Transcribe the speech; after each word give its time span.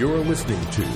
You're 0.00 0.20
listening 0.20 0.64
to 0.70 0.88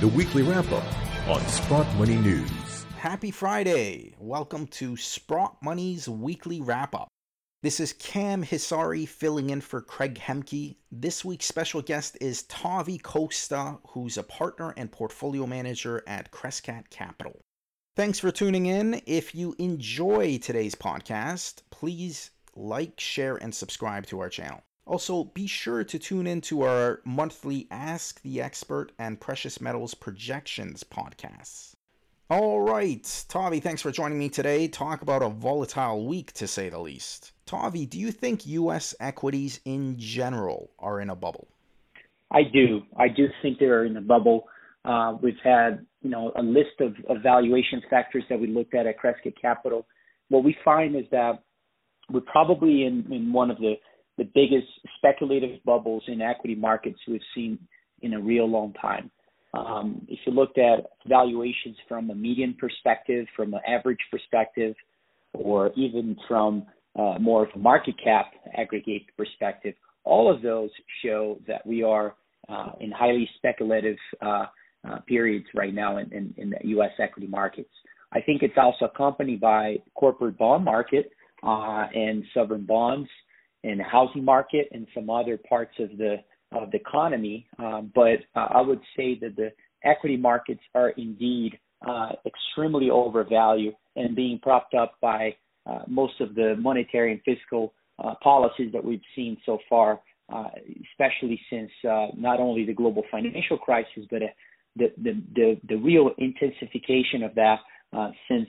the 0.00 0.08
weekly 0.08 0.42
wrap 0.42 0.70
up 0.70 0.84
on 1.26 1.40
Sprott 1.48 1.86
Money 1.96 2.16
News. 2.16 2.84
Happy 2.98 3.30
Friday. 3.30 4.14
Welcome 4.18 4.66
to 4.66 4.98
Sprott 4.98 5.56
Money's 5.62 6.10
weekly 6.10 6.60
wrap 6.60 6.94
up. 6.94 7.08
This 7.62 7.80
is 7.80 7.94
Cam 7.94 8.44
Hisari 8.44 9.08
filling 9.08 9.48
in 9.48 9.62
for 9.62 9.80
Craig 9.80 10.16
Hemke. 10.16 10.76
This 10.92 11.24
week's 11.24 11.46
special 11.46 11.80
guest 11.80 12.18
is 12.20 12.42
Tavi 12.42 12.98
Costa, 12.98 13.78
who's 13.88 14.18
a 14.18 14.22
partner 14.22 14.74
and 14.76 14.92
portfolio 14.92 15.46
manager 15.46 16.02
at 16.06 16.30
Crescat 16.30 16.90
Capital. 16.90 17.40
Thanks 17.96 18.18
for 18.18 18.30
tuning 18.30 18.66
in. 18.66 19.00
If 19.06 19.34
you 19.34 19.54
enjoy 19.58 20.36
today's 20.36 20.74
podcast, 20.74 21.62
please 21.70 22.30
like, 22.54 23.00
share, 23.00 23.36
and 23.36 23.54
subscribe 23.54 24.04
to 24.08 24.20
our 24.20 24.28
channel. 24.28 24.60
Also, 24.86 25.24
be 25.24 25.46
sure 25.46 25.84
to 25.84 25.98
tune 25.98 26.26
in 26.26 26.40
to 26.40 26.62
our 26.62 27.00
monthly 27.04 27.66
Ask 27.70 28.20
the 28.22 28.40
Expert 28.40 28.92
and 28.98 29.20
Precious 29.20 29.60
Metals 29.60 29.94
Projections 29.94 30.84
podcasts. 30.84 31.74
All 32.28 32.60
right, 32.60 33.24
Tavi, 33.28 33.58
thanks 33.58 33.82
for 33.82 33.90
joining 33.90 34.18
me 34.18 34.28
today. 34.28 34.68
Talk 34.68 35.02
about 35.02 35.22
a 35.22 35.28
volatile 35.28 36.06
week, 36.06 36.32
to 36.34 36.46
say 36.46 36.68
the 36.68 36.78
least. 36.78 37.32
Tavi, 37.44 37.86
do 37.86 37.98
you 37.98 38.12
think 38.12 38.46
U.S. 38.46 38.94
equities 39.00 39.60
in 39.64 39.96
general 39.98 40.70
are 40.78 41.00
in 41.00 41.10
a 41.10 41.16
bubble? 41.16 41.48
I 42.30 42.44
do. 42.44 42.82
I 42.96 43.08
do 43.08 43.26
think 43.42 43.58
they're 43.58 43.84
in 43.84 43.96
a 43.96 44.00
bubble. 44.00 44.44
Uh, 44.84 45.16
we've 45.20 45.34
had, 45.42 45.84
you 46.02 46.10
know, 46.10 46.32
a 46.36 46.42
list 46.42 46.80
of, 46.80 46.94
valuation 47.20 47.82
factors 47.90 48.22
that 48.30 48.38
we 48.38 48.46
looked 48.46 48.74
at 48.74 48.86
at 48.86 48.96
Crescat 48.98 49.34
Capital. 49.40 49.86
What 50.28 50.44
we 50.44 50.56
find 50.64 50.94
is 50.94 51.04
that 51.10 51.42
we're 52.10 52.20
probably 52.20 52.84
in, 52.84 53.12
in 53.12 53.32
one 53.32 53.50
of 53.50 53.58
the, 53.58 53.74
the 54.20 54.28
biggest 54.34 54.68
speculative 54.98 55.64
bubbles 55.64 56.02
in 56.06 56.20
equity 56.20 56.54
markets 56.54 56.98
we've 57.08 57.22
seen 57.34 57.58
in 58.02 58.12
a 58.12 58.20
real 58.20 58.46
long 58.46 58.74
time. 58.74 59.10
Um, 59.54 60.06
if 60.08 60.18
you 60.26 60.32
looked 60.32 60.58
at 60.58 60.90
valuations 61.08 61.76
from 61.88 62.10
a 62.10 62.14
median 62.14 62.54
perspective, 62.60 63.26
from 63.34 63.54
an 63.54 63.60
average 63.66 63.98
perspective, 64.10 64.74
or 65.32 65.72
even 65.74 66.18
from 66.28 66.66
uh, 66.98 67.16
more 67.18 67.44
of 67.44 67.48
a 67.54 67.58
market 67.58 67.94
cap 68.04 68.26
aggregate 68.58 69.06
perspective, 69.16 69.74
all 70.04 70.32
of 70.32 70.42
those 70.42 70.68
show 71.02 71.38
that 71.48 71.66
we 71.66 71.82
are 71.82 72.14
uh, 72.50 72.72
in 72.78 72.90
highly 72.90 73.28
speculative 73.38 73.96
uh, 74.20 74.46
uh 74.88 74.98
periods 75.06 75.44
right 75.54 75.74
now 75.74 75.98
in, 75.98 76.12
in, 76.12 76.34
in, 76.36 76.50
the 76.50 76.56
U.S. 76.76 76.92
equity 76.98 77.26
markets. 77.26 77.70
I 78.12 78.20
think 78.20 78.42
it's 78.42 78.56
also 78.56 78.86
accompanied 78.86 79.40
by 79.40 79.76
corporate 79.94 80.36
bond 80.36 80.64
market 80.64 81.10
uh, 81.42 81.86
and 81.94 82.24
sovereign 82.34 82.66
bonds 82.66 83.08
and 83.64 83.80
the 83.80 83.84
housing 83.84 84.24
market 84.24 84.68
and 84.72 84.86
some 84.94 85.10
other 85.10 85.38
parts 85.48 85.74
of 85.78 85.96
the 85.98 86.16
of 86.52 86.70
the 86.72 86.78
economy. 86.78 87.46
Um, 87.58 87.92
but 87.94 88.18
uh, 88.34 88.48
I 88.50 88.60
would 88.60 88.80
say 88.96 89.18
that 89.20 89.36
the 89.36 89.52
equity 89.84 90.16
markets 90.16 90.62
are 90.74 90.90
indeed 90.90 91.58
uh, 91.86 92.10
extremely 92.26 92.90
overvalued 92.90 93.74
and 93.96 94.14
being 94.16 94.38
propped 94.42 94.74
up 94.74 94.94
by 95.00 95.34
uh, 95.66 95.80
most 95.86 96.20
of 96.20 96.34
the 96.34 96.56
monetary 96.58 97.12
and 97.12 97.20
fiscal 97.22 97.72
uh, 98.02 98.14
policies 98.22 98.72
that 98.72 98.84
we've 98.84 99.00
seen 99.14 99.36
so 99.46 99.58
far, 99.68 100.00
uh, 100.32 100.48
especially 100.92 101.40
since 101.50 101.70
uh, 101.88 102.08
not 102.16 102.40
only 102.40 102.64
the 102.64 102.72
global 102.72 103.02
financial 103.10 103.58
crisis, 103.58 104.04
but 104.10 104.22
the, 104.76 104.92
the, 105.02 105.22
the, 105.34 105.60
the 105.68 105.76
real 105.76 106.10
intensification 106.18 107.22
of 107.22 107.34
that 107.34 107.56
since 108.28 108.48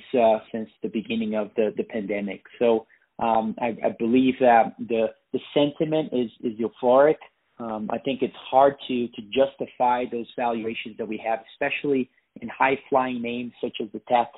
since 0.52 0.70
the 0.84 0.90
beginning 0.90 1.36
of 1.36 1.50
the, 1.56 1.74
the 1.76 1.84
pandemic. 1.84 2.44
So 2.60 2.86
um, 3.22 3.56
I, 3.60 3.78
I 3.86 3.96
believe 3.98 4.36
that 4.40 4.76
the 4.80 5.08
the 5.32 5.40
sentiment 5.54 6.10
is 6.12 6.30
is 6.44 6.60
euphoric. 6.60 7.16
Um, 7.60 7.90
I 7.92 8.00
think 8.00 8.22
it's 8.22 8.36
hard 8.50 8.76
to 8.88 9.08
to 9.08 9.22
justify 9.34 10.06
those 10.12 10.28
valuations 10.36 10.98
that 10.98 11.08
we 11.08 11.22
have, 11.26 11.40
especially 11.54 12.10
in 12.42 12.50
high 12.50 12.80
flying 12.90 13.22
names 13.22 13.54
such 13.62 13.78
as 13.82 13.88
the 13.94 14.02
tech 14.10 14.32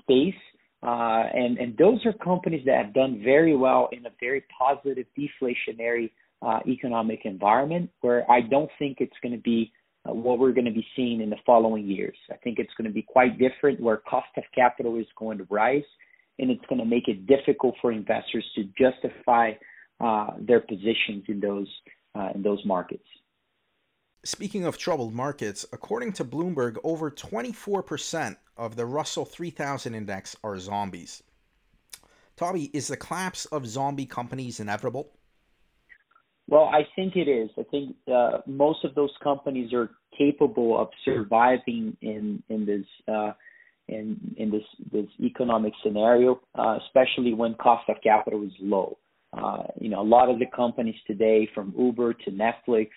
space. 0.00 0.34
Uh, 0.82 1.24
and 1.34 1.58
and 1.58 1.76
those 1.78 2.04
are 2.04 2.12
companies 2.12 2.62
that 2.66 2.84
have 2.84 2.94
done 2.94 3.20
very 3.22 3.56
well 3.56 3.88
in 3.92 4.04
a 4.06 4.10
very 4.20 4.44
positive 4.58 5.06
deflationary 5.18 6.10
uh, 6.42 6.60
economic 6.66 7.20
environment, 7.24 7.90
where 8.00 8.30
I 8.30 8.40
don't 8.42 8.70
think 8.78 8.98
it's 9.00 9.16
going 9.22 9.32
to 9.32 9.40
be 9.40 9.72
uh, 10.06 10.12
what 10.12 10.38
we're 10.38 10.52
going 10.52 10.66
to 10.66 10.70
be 10.70 10.86
seeing 10.94 11.20
in 11.22 11.30
the 11.30 11.36
following 11.46 11.86
years. 11.86 12.16
I 12.30 12.36
think 12.36 12.58
it's 12.58 12.72
going 12.76 12.88
to 12.88 12.92
be 12.92 13.02
quite 13.02 13.38
different, 13.38 13.80
where 13.80 13.96
cost 13.96 14.28
of 14.36 14.44
capital 14.54 14.96
is 14.98 15.06
going 15.18 15.38
to 15.38 15.46
rise, 15.48 15.84
and 16.38 16.50
it's 16.50 16.64
going 16.68 16.80
to 16.80 16.84
make 16.84 17.08
it 17.08 17.26
difficult 17.26 17.74
for 17.80 17.92
investors 17.92 18.44
to 18.54 18.64
justify 18.78 19.52
uh, 20.00 20.30
their 20.38 20.60
positions 20.60 21.24
in 21.28 21.40
those 21.40 21.68
uh, 22.14 22.30
in 22.34 22.42
those 22.42 22.64
markets. 22.64 23.04
Speaking 24.24 24.64
of 24.64 24.78
troubled 24.78 25.12
markets, 25.12 25.66
according 25.72 26.12
to 26.14 26.24
Bloomberg, 26.24 26.78
over 26.82 27.10
24% 27.10 28.36
of 28.56 28.74
the 28.74 28.86
Russell 28.86 29.24
3000 29.26 29.94
index 29.94 30.34
are 30.42 30.58
zombies. 30.58 31.22
Tavi, 32.36 32.70
is 32.72 32.88
the 32.88 32.96
collapse 32.96 33.44
of 33.46 33.66
zombie 33.66 34.06
companies 34.06 34.60
inevitable? 34.60 35.10
Well, 36.48 36.64
I 36.64 36.86
think 36.96 37.16
it 37.16 37.28
is. 37.28 37.50
I 37.58 37.64
think 37.64 37.96
uh, 38.12 38.38
most 38.46 38.84
of 38.84 38.94
those 38.94 39.12
companies 39.22 39.72
are 39.72 39.90
capable 40.16 40.78
of 40.78 40.88
surviving 41.04 41.96
in 42.00 42.42
in 42.48 42.66
this 42.66 42.86
uh, 43.08 43.32
in 43.88 44.18
in 44.36 44.50
this 44.50 44.64
this 44.92 45.06
economic 45.20 45.72
scenario, 45.82 46.40
uh, 46.58 46.78
especially 46.86 47.34
when 47.34 47.54
cost 47.54 47.88
of 47.88 47.96
capital 48.02 48.42
is 48.44 48.52
low. 48.60 48.98
Uh, 49.36 49.64
you 49.80 49.88
know, 49.88 50.00
a 50.00 50.02
lot 50.02 50.28
of 50.28 50.38
the 50.38 50.46
companies 50.54 50.94
today, 51.06 51.48
from 51.54 51.74
Uber 51.76 52.14
to 52.14 52.30
Netflix 52.30 52.88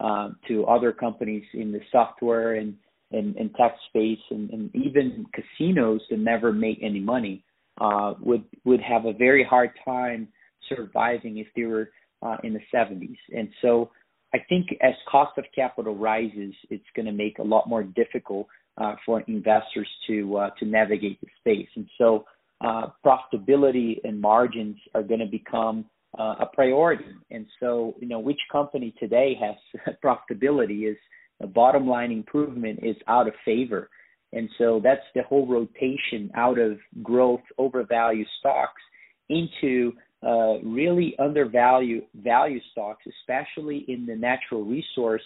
uh, 0.00 0.30
to 0.48 0.66
other 0.66 0.92
companies 0.92 1.44
in 1.54 1.72
the 1.72 1.80
software 1.90 2.54
and, 2.54 2.74
and, 3.12 3.34
and 3.36 3.54
tech 3.54 3.74
space, 3.88 4.18
and, 4.30 4.50
and, 4.50 4.70
even 4.74 5.26
casinos 5.34 6.00
that 6.10 6.18
never 6.18 6.52
make 6.52 6.78
any 6.82 7.00
money, 7.00 7.42
uh, 7.80 8.14
would 8.20 8.44
would 8.64 8.80
have 8.80 9.06
a 9.06 9.12
very 9.12 9.44
hard 9.44 9.70
time 9.84 10.28
surviving 10.68 11.38
if 11.38 11.46
they 11.56 11.64
were 11.64 11.90
uh, 12.22 12.36
in 12.44 12.52
the 12.52 12.60
70s. 12.74 13.16
And 13.36 13.48
so, 13.62 13.90
I 14.34 14.38
think 14.48 14.68
as 14.82 14.94
cost 15.10 15.36
of 15.38 15.44
capital 15.54 15.96
rises, 15.96 16.54
it's 16.68 16.84
going 16.94 17.06
to 17.06 17.12
make 17.12 17.38
a 17.38 17.42
lot 17.42 17.68
more 17.68 17.82
difficult 17.82 18.46
uh, 18.80 18.94
for 19.04 19.20
investors 19.22 19.88
to 20.06 20.36
uh, 20.38 20.50
to 20.58 20.64
navigate 20.64 21.20
the 21.20 21.26
space. 21.38 21.68
And 21.76 21.86
so 21.98 22.24
uh, 22.62 22.86
profitability 23.04 24.00
and 24.04 24.20
margins 24.20 24.76
are 24.94 25.02
going 25.02 25.20
to 25.20 25.26
become 25.26 25.84
uh, 26.18 26.36
a 26.40 26.46
priority. 26.52 27.04
And 27.30 27.46
so, 27.60 27.94
you 28.00 28.08
know, 28.08 28.18
which 28.18 28.40
company 28.50 28.94
today 28.98 29.36
has 29.40 29.94
profitability 30.04 30.90
is 30.90 30.96
a 31.42 31.46
bottom 31.46 31.86
line 31.86 32.10
improvement 32.10 32.80
is 32.82 32.96
out 33.06 33.28
of 33.28 33.34
favor. 33.44 33.90
And 34.32 34.48
so 34.58 34.80
that's 34.82 35.04
the 35.14 35.22
whole 35.24 35.46
rotation 35.46 36.30
out 36.34 36.58
of 36.58 36.78
growth 37.02 37.40
over 37.58 37.84
value 37.84 38.24
stocks 38.38 38.80
into 39.28 39.92
uh, 40.22 40.58
really 40.62 41.14
undervalued 41.18 42.04
value 42.14 42.60
stocks, 42.72 43.04
especially 43.20 43.84
in 43.88 44.06
the 44.06 44.16
natural 44.16 44.64
resource 44.64 45.22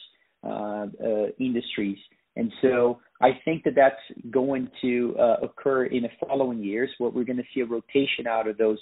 industries. 1.38 1.98
And 2.36 2.52
so 2.60 2.98
I 3.24 3.30
think 3.42 3.64
that 3.64 3.74
that's 3.74 4.20
going 4.30 4.68
to 4.82 5.16
uh, 5.18 5.36
occur 5.44 5.86
in 5.86 6.02
the 6.02 6.10
following 6.20 6.62
years, 6.62 6.90
where 6.98 7.08
we're 7.08 7.24
going 7.24 7.38
to 7.38 7.44
see 7.54 7.62
a 7.62 7.64
rotation 7.64 8.26
out 8.28 8.46
of 8.46 8.58
those 8.58 8.76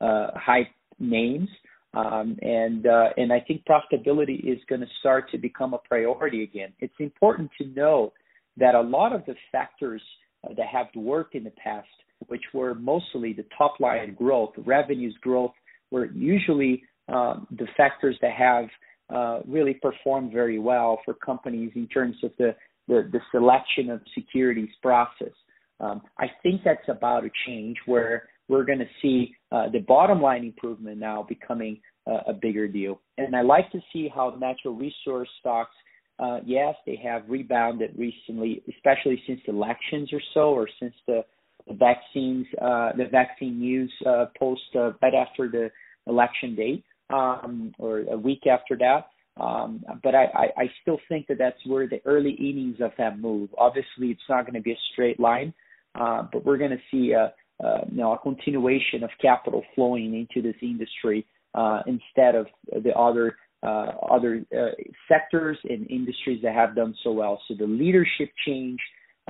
uh, 0.00 0.28
high 0.36 0.68
names, 1.00 1.48
um, 1.94 2.36
and 2.40 2.86
uh, 2.86 3.08
and 3.16 3.32
I 3.32 3.40
think 3.40 3.64
profitability 3.64 4.38
is 4.38 4.58
going 4.68 4.82
to 4.82 4.86
start 5.00 5.28
to 5.32 5.38
become 5.38 5.74
a 5.74 5.78
priority 5.78 6.44
again. 6.44 6.72
It's 6.78 6.94
important 7.00 7.50
to 7.60 7.66
know 7.70 8.12
that 8.56 8.76
a 8.76 8.80
lot 8.80 9.12
of 9.12 9.26
the 9.26 9.34
factors 9.50 10.02
uh, 10.44 10.54
that 10.56 10.66
have 10.68 10.86
worked 10.94 11.34
in 11.34 11.42
the 11.42 11.50
past, 11.50 11.88
which 12.28 12.44
were 12.54 12.76
mostly 12.76 13.32
the 13.32 13.46
top 13.56 13.80
line 13.80 14.14
growth, 14.14 14.52
revenues 14.58 15.16
growth, 15.20 15.54
were 15.90 16.06
usually 16.12 16.84
uh, 17.08 17.40
the 17.50 17.66
factors 17.76 18.16
that 18.22 18.32
have 18.32 18.66
uh, 19.10 19.40
really 19.48 19.74
performed 19.74 20.32
very 20.32 20.60
well 20.60 21.00
for 21.04 21.14
companies 21.14 21.72
in 21.74 21.88
terms 21.88 22.14
of 22.22 22.30
the 22.38 22.54
the, 22.88 23.08
the 23.12 23.20
selection 23.30 23.90
of 23.90 24.00
securities 24.14 24.70
process. 24.82 25.32
Um, 25.80 26.02
I 26.18 26.26
think 26.42 26.62
that's 26.64 26.88
about 26.88 27.20
to 27.20 27.30
change 27.46 27.76
where 27.86 28.28
we're 28.48 28.64
going 28.64 28.78
to 28.80 28.88
see 29.00 29.34
uh, 29.52 29.68
the 29.70 29.80
bottom 29.80 30.20
line 30.20 30.44
improvement 30.44 30.98
now 30.98 31.24
becoming 31.28 31.80
uh, 32.06 32.20
a 32.28 32.32
bigger 32.32 32.66
deal. 32.66 33.00
And 33.18 33.36
I 33.36 33.42
like 33.42 33.70
to 33.72 33.80
see 33.92 34.10
how 34.12 34.34
natural 34.40 34.74
resource 34.74 35.28
stocks, 35.40 35.74
uh, 36.18 36.38
yes, 36.44 36.74
they 36.86 36.98
have 37.04 37.22
rebounded 37.28 37.94
recently, 37.96 38.62
especially 38.74 39.22
since 39.26 39.40
elections 39.46 40.08
or 40.12 40.20
so, 40.34 40.50
or 40.50 40.68
since 40.80 40.94
the, 41.06 41.22
the 41.68 41.74
vaccines, 41.74 42.46
uh, 42.60 42.92
the 42.96 43.06
vaccine 43.12 43.60
news 43.60 43.92
uh, 44.06 44.26
post 44.38 44.62
uh, 44.74 44.92
right 45.02 45.14
after 45.14 45.48
the 45.48 45.70
election 46.06 46.56
date, 46.56 46.84
um, 47.10 47.72
or 47.78 48.00
a 48.00 48.16
week 48.16 48.46
after 48.46 48.76
that. 48.78 49.08
Um, 49.38 49.84
but 50.02 50.14
I, 50.14 50.24
I, 50.24 50.62
I 50.62 50.70
still 50.82 50.98
think 51.08 51.26
that 51.28 51.38
that's 51.38 51.64
where 51.64 51.86
the 51.86 52.00
early 52.04 52.32
innings 52.32 52.76
of 52.80 52.90
that 52.98 53.18
move. 53.18 53.50
Obviously, 53.56 54.08
it's 54.08 54.20
not 54.28 54.42
going 54.42 54.54
to 54.54 54.60
be 54.60 54.72
a 54.72 54.78
straight 54.92 55.20
line, 55.20 55.54
uh, 55.94 56.24
but 56.32 56.44
we're 56.44 56.58
going 56.58 56.72
to 56.72 56.80
see 56.90 57.12
a, 57.12 57.32
a, 57.64 57.86
you 57.90 57.98
know, 57.98 58.12
a 58.12 58.18
continuation 58.18 59.04
of 59.04 59.10
capital 59.22 59.62
flowing 59.74 60.14
into 60.14 60.42
this 60.46 60.56
industry 60.60 61.26
uh, 61.54 61.82
instead 61.86 62.34
of 62.34 62.46
the 62.82 62.92
other 62.94 63.36
uh, 63.62 63.90
other 64.08 64.44
uh, 64.56 64.70
sectors 65.08 65.58
and 65.68 65.90
industries 65.90 66.40
that 66.42 66.54
have 66.54 66.76
done 66.76 66.94
so 67.02 67.10
well. 67.10 67.40
So 67.48 67.54
the 67.58 67.66
leadership 67.66 68.30
change 68.46 68.78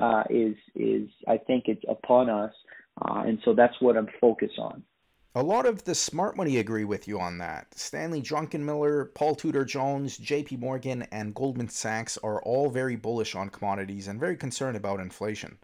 uh, 0.00 0.24
is 0.28 0.54
is 0.74 1.08
I 1.26 1.38
think 1.38 1.64
it's 1.66 1.82
upon 1.88 2.28
us, 2.28 2.52
uh, 3.02 3.22
and 3.26 3.38
so 3.44 3.54
that's 3.54 3.74
what 3.80 3.96
I'm 3.96 4.08
focused 4.20 4.58
on. 4.58 4.82
A 5.38 5.48
lot 5.48 5.66
of 5.66 5.84
the 5.84 5.94
smart 5.94 6.36
money 6.36 6.58
agree 6.58 6.82
with 6.82 7.06
you 7.06 7.20
on 7.20 7.38
that. 7.38 7.72
Stanley 7.78 8.20
Druckenmiller, 8.20 9.14
Paul 9.14 9.36
Tudor 9.36 9.64
Jones, 9.64 10.18
JP 10.18 10.58
Morgan, 10.58 11.02
and 11.12 11.32
Goldman 11.32 11.68
Sachs 11.68 12.18
are 12.24 12.42
all 12.42 12.70
very 12.70 12.96
bullish 12.96 13.36
on 13.36 13.48
commodities 13.48 14.08
and 14.08 14.18
very 14.18 14.36
concerned 14.36 14.76
about 14.76 14.98
inflation. 14.98 15.58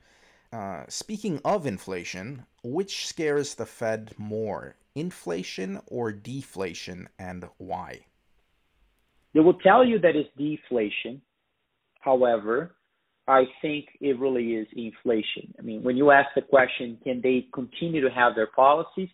Uh, 0.53 0.85
speaking 0.89 1.41
of 1.45 1.67
inflation, 1.67 2.47
which 2.63 3.09
scares 3.09 3.57
the 3.57 3.67
Fed 3.67 4.15
more, 4.17 4.77
inflation 4.95 5.81
or 5.89 6.13
deflation, 6.13 7.09
and 7.19 7.49
why? 7.57 8.07
They 9.33 9.41
will 9.41 9.55
tell 9.59 9.85
you 9.85 9.99
that 9.99 10.15
it's 10.15 10.31
deflation. 10.39 11.21
However, 11.99 12.77
I 13.27 13.47
think 13.61 13.87
it 14.01 14.21
really 14.21 14.55
is 14.55 14.69
inflation. 14.77 15.53
I 15.59 15.63
mean, 15.63 15.83
when 15.83 15.97
you 15.97 16.13
ask 16.13 16.29
the 16.37 16.43
question, 16.43 16.97
can 17.03 17.21
they 17.21 17.49
continue 17.53 18.03
to 18.03 18.15
have 18.15 18.37
their 18.37 18.47
policies? 18.55 19.09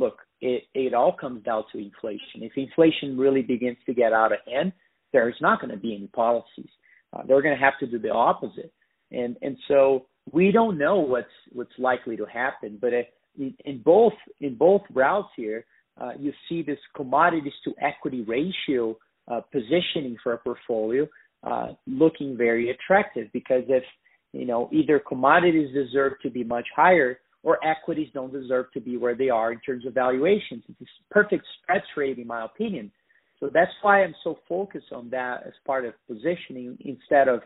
Look, 0.00 0.18
it, 0.40 0.64
it 0.74 0.94
all 0.94 1.12
comes 1.12 1.44
down 1.44 1.64
to 1.72 1.78
inflation. 1.78 2.42
If 2.42 2.52
inflation 2.56 3.18
really 3.18 3.42
begins 3.42 3.76
to 3.86 3.94
get 3.94 4.12
out 4.12 4.32
of 4.32 4.38
hand, 4.50 4.72
there's 5.12 5.36
not 5.40 5.60
going 5.60 5.72
to 5.72 5.76
be 5.76 5.94
any 5.94 6.08
policies. 6.08 6.70
Uh, 7.12 7.22
they're 7.26 7.42
going 7.42 7.56
to 7.56 7.62
have 7.62 7.78
to 7.80 7.86
do 7.86 7.98
the 7.98 8.10
opposite. 8.10 8.72
And 9.12 9.36
and 9.42 9.56
so 9.68 10.06
we 10.32 10.52
don't 10.52 10.78
know 10.78 11.00
what's 11.00 11.26
what's 11.52 11.76
likely 11.78 12.16
to 12.16 12.24
happen. 12.24 12.78
But 12.80 12.92
in, 13.38 13.54
in 13.64 13.82
both 13.84 14.12
in 14.40 14.54
both 14.54 14.82
routes 14.92 15.30
here, 15.36 15.64
uh, 16.00 16.12
you 16.18 16.32
see 16.48 16.62
this 16.62 16.78
commodities 16.96 17.52
to 17.64 17.74
equity 17.80 18.22
ratio 18.22 18.96
uh, 19.30 19.40
positioning 19.52 20.16
for 20.22 20.32
a 20.32 20.38
portfolio 20.38 21.06
uh, 21.42 21.68
looking 21.86 22.36
very 22.36 22.70
attractive 22.70 23.28
because 23.32 23.64
if 23.68 23.84
you 24.32 24.46
know 24.46 24.68
either 24.72 24.98
commodities 24.98 25.74
deserve 25.74 26.12
to 26.22 26.30
be 26.30 26.44
much 26.44 26.66
higher 26.74 27.18
or 27.42 27.58
equities 27.64 28.08
don't 28.12 28.32
deserve 28.32 28.66
to 28.72 28.80
be 28.80 28.96
where 28.96 29.14
they 29.14 29.30
are 29.30 29.52
in 29.52 29.60
terms 29.60 29.86
of 29.86 29.94
valuations. 29.94 30.62
It's 30.68 30.80
a 30.80 31.14
perfect 31.14 31.44
spread 31.62 31.82
trade 31.94 32.18
in 32.18 32.26
my 32.26 32.44
opinion. 32.44 32.90
So 33.38 33.48
that's 33.52 33.70
why 33.80 34.02
I'm 34.02 34.14
so 34.22 34.38
focused 34.48 34.92
on 34.92 35.08
that 35.10 35.44
as 35.46 35.54
part 35.66 35.86
of 35.86 35.94
positioning 36.06 36.76
instead 36.80 37.28
of 37.28 37.40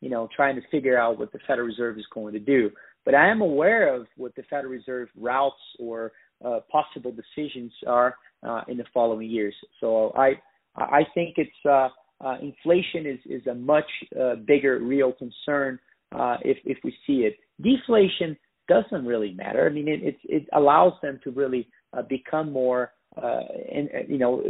you 0.00 0.10
know 0.10 0.28
trying 0.34 0.56
to 0.56 0.62
figure 0.70 0.98
out 0.98 1.18
what 1.18 1.32
the 1.32 1.38
Federal 1.46 1.66
Reserve 1.66 1.98
is 1.98 2.06
going 2.12 2.32
to 2.32 2.40
do. 2.40 2.70
But 3.04 3.14
I 3.14 3.28
am 3.28 3.42
aware 3.42 3.94
of 3.94 4.06
what 4.16 4.34
the 4.34 4.42
Federal 4.44 4.72
Reserve 4.72 5.08
routes 5.16 5.56
or 5.78 6.12
uh, 6.44 6.60
possible 6.72 7.12
decisions 7.12 7.72
are 7.86 8.16
uh, 8.42 8.62
in 8.68 8.78
the 8.78 8.84
following 8.92 9.28
years. 9.30 9.54
So 9.80 10.12
I 10.16 10.40
I 10.76 11.02
think 11.14 11.34
it's 11.36 11.50
uh, 11.68 11.88
uh, 12.24 12.38
inflation 12.40 13.06
is 13.06 13.18
is 13.26 13.46
a 13.46 13.54
much 13.54 13.90
uh, 14.20 14.36
bigger 14.46 14.78
real 14.80 15.12
concern 15.12 15.78
uh, 16.12 16.38
if 16.42 16.58
if 16.64 16.78
we 16.82 16.94
see 17.06 17.28
it. 17.28 17.36
Deflation 17.60 18.36
doesn't 18.68 19.06
really 19.06 19.32
matter. 19.32 19.66
I 19.66 19.72
mean, 19.72 19.88
it 19.88 20.02
it, 20.02 20.16
it 20.24 20.48
allows 20.52 20.94
them 21.02 21.20
to 21.24 21.30
really 21.30 21.68
uh, 21.92 22.02
become 22.02 22.52
more 22.52 22.92
uh, 23.16 23.40
and 23.72 23.88
you 24.08 24.18
know 24.18 24.42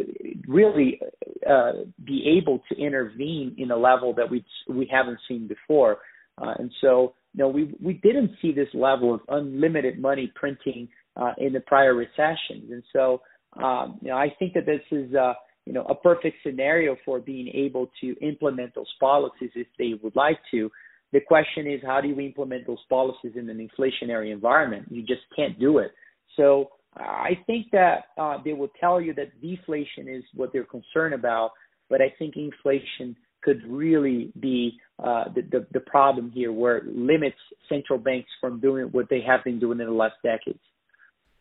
really 0.49 1.01
uh, 1.49 1.73
be 2.05 2.39
able 2.39 2.63
to 2.71 2.79
intervene 2.79 3.55
in 3.59 3.71
a 3.71 3.77
level 3.77 4.15
that 4.15 4.31
we 4.31 4.45
we 4.69 4.89
haven't 4.91 5.19
seen 5.29 5.47
before. 5.47 5.99
Uh, 6.39 6.55
and 6.59 6.71
so, 6.81 7.15
you 7.35 7.43
know, 7.43 7.49
we 7.49 7.75
we 7.83 7.95
didn't 7.95 8.31
see 8.41 8.53
this 8.53 8.69
level 8.73 9.15
of 9.15 9.21
unlimited 9.29 10.01
money 10.01 10.33
printing 10.35 10.89
uh, 11.17 11.33
in 11.39 11.53
the 11.53 11.61
prior 11.61 11.95
recessions. 11.95 12.71
And 12.71 12.83
so, 12.93 13.23
um, 13.63 13.99
you 14.01 14.09
know, 14.09 14.17
I 14.17 14.35
think 14.39 14.55
that 14.55 14.67
this 14.67 14.81
is 14.91 15.15
uh, 15.15 15.35
you 15.67 15.73
know 15.73 15.85
a 15.85 15.95
perfect 15.95 16.39
scenario 16.45 16.97
for 17.05 17.21
being 17.21 17.49
able 17.49 17.91
to 18.01 18.17
implement 18.21 18.75
those 18.75 18.93
policies 18.99 19.51
if 19.55 19.67
they 19.79 19.93
would 20.03 20.17
like 20.17 20.39
to. 20.53 20.71
The 21.15 21.21
question 21.21 21.69
is, 21.69 21.81
how 21.87 22.01
do 22.01 22.09
you 22.09 22.19
implement 22.19 22.67
those 22.67 22.85
policies 22.89 23.35
in 23.37 23.49
an 23.49 23.69
inflationary 23.69 24.33
environment? 24.33 24.87
You 24.91 25.01
just 25.03 25.23
can't 25.37 25.57
do 25.61 25.79
it. 25.79 25.93
So 26.37 26.71
I 26.97 27.39
think 27.47 27.67
that 27.71 28.07
uh, 28.19 28.39
they 28.45 28.53
will 28.53 28.73
tell 28.81 29.01
you 29.01 29.15
that 29.15 29.41
deflation 29.41 30.09
is 30.09 30.25
what 30.35 30.53
they're 30.53 30.65
concerned 30.65 31.15
about, 31.15 31.53
but 31.89 32.01
I 32.03 32.13
think 32.19 32.35
inflation 32.37 33.17
could 33.45 33.63
really 33.65 34.33
be 34.41 34.77
uh, 34.99 35.27
the, 35.33 35.43
the, 35.43 35.67
the 35.73 35.81
problem 35.81 36.33
here, 36.33 36.51
where 36.51 36.79
it 36.79 36.87
limits 36.87 37.37
central 37.69 37.99
banks 38.01 38.31
from 38.41 38.59
doing 38.59 38.87
what 38.87 39.07
they 39.09 39.21
have 39.21 39.45
been 39.45 39.61
doing 39.61 39.79
in 39.79 39.87
the 39.87 39.93
last 39.93 40.17
decades. 40.25 40.59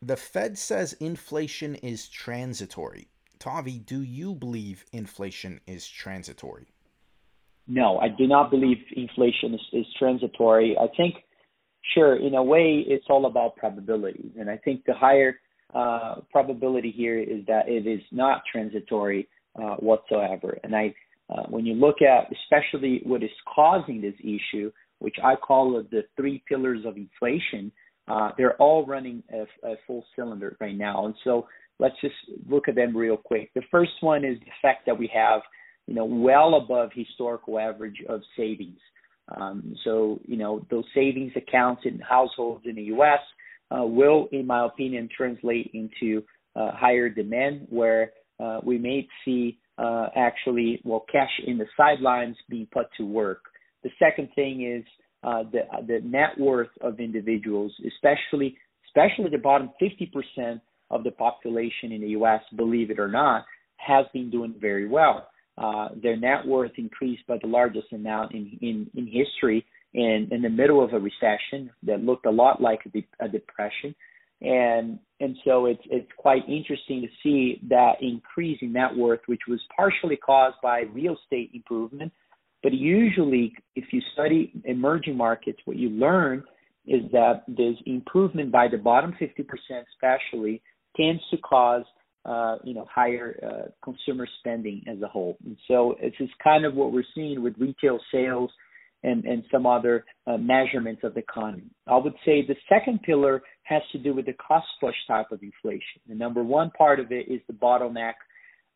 The 0.03 0.17
Fed 0.17 0.59
says 0.59 0.93
inflation 0.99 1.73
is 1.75 2.07
transitory. 2.09 3.07
Tavi, 3.39 3.79
do 3.79 4.03
you 4.03 4.35
believe 4.35 4.85
inflation 4.91 5.61
is 5.65 5.87
transitory? 5.87 6.72
No, 7.67 7.97
I 7.99 8.09
do 8.09 8.27
not 8.27 8.51
believe 8.51 8.77
inflation 8.95 9.53
is, 9.53 9.61
is 9.71 9.85
transitory. 9.97 10.75
I 10.77 10.87
think, 10.97 11.15
sure, 11.93 12.15
in 12.15 12.35
a 12.35 12.43
way, 12.43 12.83
it's 12.87 13.05
all 13.09 13.25
about 13.25 13.55
probability. 13.55 14.31
And 14.37 14.49
I 14.49 14.57
think 14.57 14.83
the 14.85 14.93
higher 14.93 15.39
uh, 15.73 16.15
probability 16.31 16.91
here 16.91 17.19
is 17.19 17.45
that 17.47 17.67
it 17.67 17.87
is 17.87 18.01
not 18.11 18.41
transitory 18.51 19.27
uh, 19.55 19.75
whatsoever. 19.75 20.57
And 20.63 20.75
I, 20.75 20.93
uh, 21.29 21.43
when 21.49 21.65
you 21.65 21.73
look 21.73 21.97
at 22.01 22.31
especially 22.31 23.01
what 23.05 23.23
is 23.23 23.29
causing 23.53 24.01
this 24.01 24.15
issue, 24.19 24.71
which 24.99 25.15
I 25.23 25.35
call 25.35 25.83
the 25.89 26.03
three 26.15 26.43
pillars 26.47 26.85
of 26.85 26.97
inflation, 26.97 27.71
uh, 28.07 28.31
they're 28.37 28.55
all 28.57 28.85
running 28.85 29.23
a, 29.33 29.43
a 29.67 29.75
full 29.87 30.03
cylinder 30.15 30.57
right 30.59 30.77
now. 30.77 31.05
And 31.05 31.15
so 31.23 31.47
let's 31.79 31.95
just 32.01 32.15
look 32.49 32.67
at 32.67 32.75
them 32.75 32.95
real 32.95 33.17
quick. 33.17 33.51
The 33.55 33.63
first 33.71 33.91
one 34.01 34.25
is 34.25 34.37
the 34.39 34.51
fact 34.61 34.85
that 34.85 34.97
we 34.97 35.09
have, 35.13 35.41
you 35.87 35.95
know, 35.95 36.05
well 36.05 36.55
above 36.55 36.91
historical 36.93 37.59
average 37.59 38.01
of 38.07 38.21
savings. 38.37 38.79
Um, 39.35 39.75
so, 39.83 40.19
you 40.25 40.37
know, 40.37 40.65
those 40.69 40.85
savings 40.93 41.31
accounts 41.35 41.83
in 41.85 41.99
households 41.99 42.65
in 42.65 42.75
the 42.75 42.83
U.S. 42.83 43.19
Uh, 43.71 43.85
will, 43.85 44.27
in 44.31 44.45
my 44.45 44.65
opinion, 44.65 45.09
translate 45.15 45.71
into 45.73 46.23
uh, 46.55 46.71
higher 46.73 47.09
demand, 47.09 47.67
where 47.69 48.11
uh, 48.39 48.59
we 48.63 48.77
may 48.77 49.07
see 49.23 49.57
uh, 49.77 50.07
actually, 50.15 50.81
well, 50.83 51.05
cash 51.11 51.31
in 51.47 51.57
the 51.57 51.65
sidelines 51.75 52.35
being 52.49 52.67
put 52.71 52.87
to 52.97 53.05
work. 53.05 53.41
The 53.83 53.89
second 53.99 54.29
thing 54.35 54.65
is 54.65 54.85
uh, 55.23 55.43
the 55.51 55.61
the 55.87 55.99
net 56.03 56.37
worth 56.37 56.69
of 56.81 56.99
individuals, 56.99 57.71
especially 57.87 58.57
especially 58.85 59.31
the 59.31 59.41
bottom 59.41 59.71
50 59.79 60.11
percent 60.13 60.61
of 60.91 61.03
the 61.03 61.11
population 61.11 61.91
in 61.91 62.01
the 62.01 62.09
U.S., 62.09 62.41
believe 62.55 62.91
it 62.91 62.99
or 62.99 63.07
not, 63.07 63.45
has 63.77 64.05
been 64.13 64.29
doing 64.29 64.53
very 64.59 64.87
well. 64.87 65.27
Uh, 65.57 65.89
their 66.01 66.15
net 66.15 66.45
worth 66.45 66.71
increased 66.77 67.25
by 67.27 67.37
the 67.41 67.47
largest 67.47 67.91
amount 67.93 68.33
in, 68.33 68.57
in, 68.61 68.89
in 68.95 69.05
history 69.05 69.63
in, 69.93 70.27
in 70.31 70.41
the 70.41 70.49
middle 70.49 70.83
of 70.83 70.93
a 70.93 70.99
recession 70.99 71.69
that 71.83 72.03
looked 72.03 72.25
a 72.25 72.31
lot 72.31 72.61
like 72.61 72.79
a, 72.85 72.89
de- 72.89 73.07
a 73.19 73.27
depression. 73.27 73.93
And 74.41 74.99
and 75.21 75.37
so 75.45 75.67
it's 75.67 75.83
it's 75.89 76.09
quite 76.17 76.41
interesting 76.49 77.01
to 77.01 77.07
see 77.21 77.61
that 77.69 77.93
increase 78.01 78.57
in 78.61 78.73
net 78.73 78.93
worth, 78.93 79.21
which 79.27 79.41
was 79.47 79.61
partially 79.73 80.17
caused 80.17 80.57
by 80.61 80.81
real 80.91 81.15
estate 81.23 81.51
improvement. 81.53 82.11
But 82.61 82.73
usually, 82.73 83.53
if 83.75 83.85
you 83.91 84.01
study 84.13 84.51
emerging 84.65 85.15
markets, 85.15 85.59
what 85.63 85.77
you 85.77 85.89
learn 85.89 86.43
is 86.85 87.03
that 87.11 87.43
this 87.47 87.75
improvement 87.85 88.51
by 88.51 88.67
the 88.67 88.77
bottom 88.77 89.13
50%, 89.13 89.45
especially, 89.93 90.61
tends 90.97 91.21
to 91.31 91.37
cause 91.37 91.83
uh, 92.25 92.57
you 92.63 92.73
know 92.73 92.85
higher 92.93 93.39
uh, 93.43 93.69
consumer 93.83 94.27
spending 94.39 94.83
as 94.87 95.01
a 95.01 95.07
whole. 95.07 95.37
And 95.45 95.57
so 95.67 95.95
this 96.01 96.13
is 96.19 96.29
kind 96.43 96.65
of 96.65 96.73
what 96.73 96.91
we're 96.91 97.03
seeing 97.15 97.41
with 97.43 97.55
retail 97.57 97.99
sales 98.11 98.51
and, 99.03 99.25
and 99.25 99.43
some 99.51 99.65
other 99.65 100.05
uh, 100.27 100.37
measurements 100.37 101.01
of 101.03 101.13
the 101.13 101.19
economy. 101.19 101.69
I 101.87 101.97
would 101.97 102.13
say 102.25 102.45
the 102.47 102.55
second 102.69 103.01
pillar 103.03 103.41
has 103.63 103.81
to 103.91 103.97
do 103.97 104.13
with 104.13 104.25
the 104.25 104.33
cost 104.33 104.67
push 104.79 104.95
type 105.07 105.31
of 105.31 105.41
inflation. 105.43 106.01
The 106.07 106.15
number 106.15 106.43
one 106.43 106.71
part 106.71 106.99
of 106.99 107.11
it 107.11 107.27
is 107.29 107.41
the 107.47 107.53
bottleneck, 107.53 108.13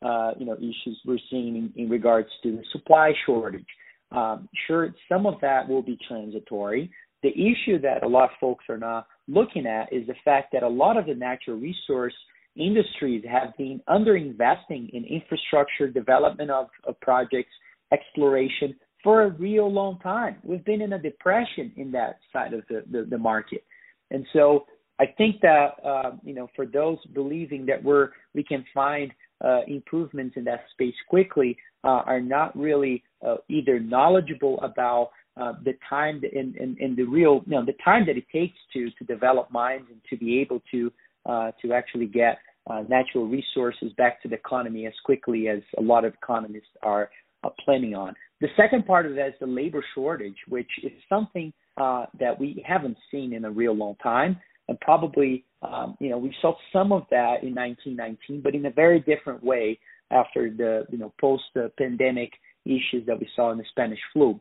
uh, 0.01 0.33
you 0.37 0.45
know, 0.45 0.55
issues 0.57 0.99
we're 1.05 1.17
seeing 1.29 1.55
in, 1.55 1.83
in 1.83 1.89
regards 1.89 2.29
to 2.43 2.51
the 2.51 2.63
supply 2.71 3.13
shortage. 3.25 3.65
Um, 4.11 4.47
sure, 4.67 4.93
some 5.09 5.25
of 5.25 5.35
that 5.41 5.67
will 5.67 5.81
be 5.81 5.97
transitory. 6.07 6.91
The 7.23 7.29
issue 7.29 7.79
that 7.81 8.03
a 8.03 8.07
lot 8.07 8.25
of 8.25 8.29
folks 8.39 8.65
are 8.69 8.77
not 8.77 9.07
looking 9.27 9.65
at 9.65 9.91
is 9.91 10.07
the 10.07 10.15
fact 10.23 10.49
that 10.53 10.63
a 10.63 10.67
lot 10.67 10.97
of 10.97 11.07
the 11.07 11.15
natural 11.15 11.57
resource 11.57 12.13
industries 12.57 13.23
have 13.29 13.55
been 13.57 13.81
underinvesting 13.89 14.89
in 14.93 15.05
infrastructure 15.05 15.87
development 15.87 16.51
of, 16.51 16.67
of 16.85 16.99
projects, 17.01 17.51
exploration 17.93 18.75
for 19.03 19.23
a 19.23 19.29
real 19.29 19.71
long 19.71 19.99
time. 19.99 20.37
We've 20.43 20.65
been 20.65 20.81
in 20.81 20.93
a 20.93 20.99
depression 20.99 21.71
in 21.77 21.91
that 21.91 22.19
side 22.33 22.53
of 22.53 22.63
the, 22.69 22.83
the, 22.91 23.05
the 23.09 23.17
market. 23.17 23.63
And 24.11 24.25
so 24.33 24.65
I 24.99 25.05
think 25.17 25.41
that 25.41 25.75
uh, 25.85 26.11
you 26.23 26.33
know 26.33 26.49
for 26.55 26.65
those 26.65 26.97
believing 27.13 27.65
that 27.67 27.83
we're 27.83 28.09
we 28.33 28.43
can 28.43 28.65
find 28.73 29.11
uh, 29.43 29.61
improvements 29.67 30.35
in 30.37 30.43
that 30.45 30.61
space 30.71 30.95
quickly 31.07 31.57
uh, 31.83 32.01
are 32.05 32.21
not 32.21 32.57
really 32.57 33.03
uh, 33.25 33.35
either 33.49 33.79
knowledgeable 33.79 34.59
about 34.61 35.11
uh, 35.39 35.53
the 35.63 35.73
time 35.87 36.21
and, 36.35 36.55
and 36.55 36.97
the 36.97 37.03
real, 37.03 37.43
you 37.45 37.51
know, 37.51 37.63
the 37.63 37.75
time 37.85 38.05
that 38.07 38.17
it 38.17 38.25
takes 38.33 38.57
to 38.73 38.89
to 38.97 39.03
develop 39.05 39.51
mines 39.51 39.85
and 39.91 40.01
to 40.09 40.17
be 40.17 40.39
able 40.39 40.61
to 40.71 40.91
uh, 41.27 41.51
to 41.61 41.73
actually 41.73 42.07
get 42.07 42.39
uh, 42.69 42.83
natural 42.87 43.27
resources 43.27 43.91
back 43.97 44.21
to 44.21 44.27
the 44.27 44.35
economy 44.35 44.85
as 44.85 44.93
quickly 45.05 45.47
as 45.47 45.59
a 45.77 45.81
lot 45.81 46.05
of 46.05 46.13
economists 46.13 46.67
are 46.83 47.09
uh, 47.43 47.49
planning 47.63 47.95
on. 47.95 48.13
The 48.41 48.47
second 48.55 48.85
part 48.85 49.05
of 49.05 49.15
that 49.15 49.29
is 49.29 49.33
the 49.39 49.47
labor 49.47 49.83
shortage, 49.95 50.37
which 50.47 50.69
is 50.83 50.91
something 51.09 51.53
uh, 51.77 52.05
that 52.19 52.39
we 52.39 52.63
haven't 52.67 52.97
seen 53.11 53.33
in 53.33 53.45
a 53.45 53.51
real 53.51 53.73
long 53.73 53.95
time. 54.01 54.37
And 54.67 54.79
probably, 54.81 55.45
um, 55.61 55.95
you 55.99 56.09
know, 56.09 56.17
we 56.17 56.35
saw 56.41 56.53
some 56.73 56.91
of 56.91 57.03
that 57.09 57.43
in 57.43 57.55
1919, 57.55 58.41
but 58.41 58.53
in 58.53 58.65
a 58.65 58.71
very 58.71 58.99
different 58.99 59.43
way 59.43 59.79
after 60.11 60.49
the, 60.49 60.85
you 60.89 60.97
know, 60.97 61.13
post-pandemic 61.19 62.31
issues 62.65 63.05
that 63.07 63.19
we 63.19 63.27
saw 63.35 63.51
in 63.51 63.57
the 63.57 63.63
Spanish 63.71 63.99
flu. 64.11 64.39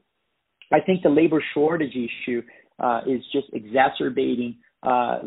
I 0.73 0.80
think 0.80 1.02
the 1.02 1.09
labor 1.09 1.42
shortage 1.54 1.95
issue 1.95 2.42
uh, 2.80 3.02
is 3.06 3.23
just 3.33 3.47
exacerbating 3.52 4.56
uh, 4.83 5.21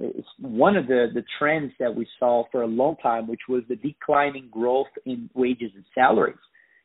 the 0.00 0.22
one 0.38 0.76
of 0.76 0.86
the 0.86 1.08
the 1.14 1.24
trends 1.38 1.72
that 1.78 1.94
we 1.94 2.06
saw 2.18 2.44
for 2.50 2.62
a 2.62 2.66
long 2.66 2.96
time, 3.02 3.28
which 3.28 3.42
was 3.48 3.62
the 3.68 3.76
declining 3.76 4.48
growth 4.50 4.88
in 5.06 5.30
wages 5.34 5.70
and 5.74 5.84
salaries. 5.94 6.36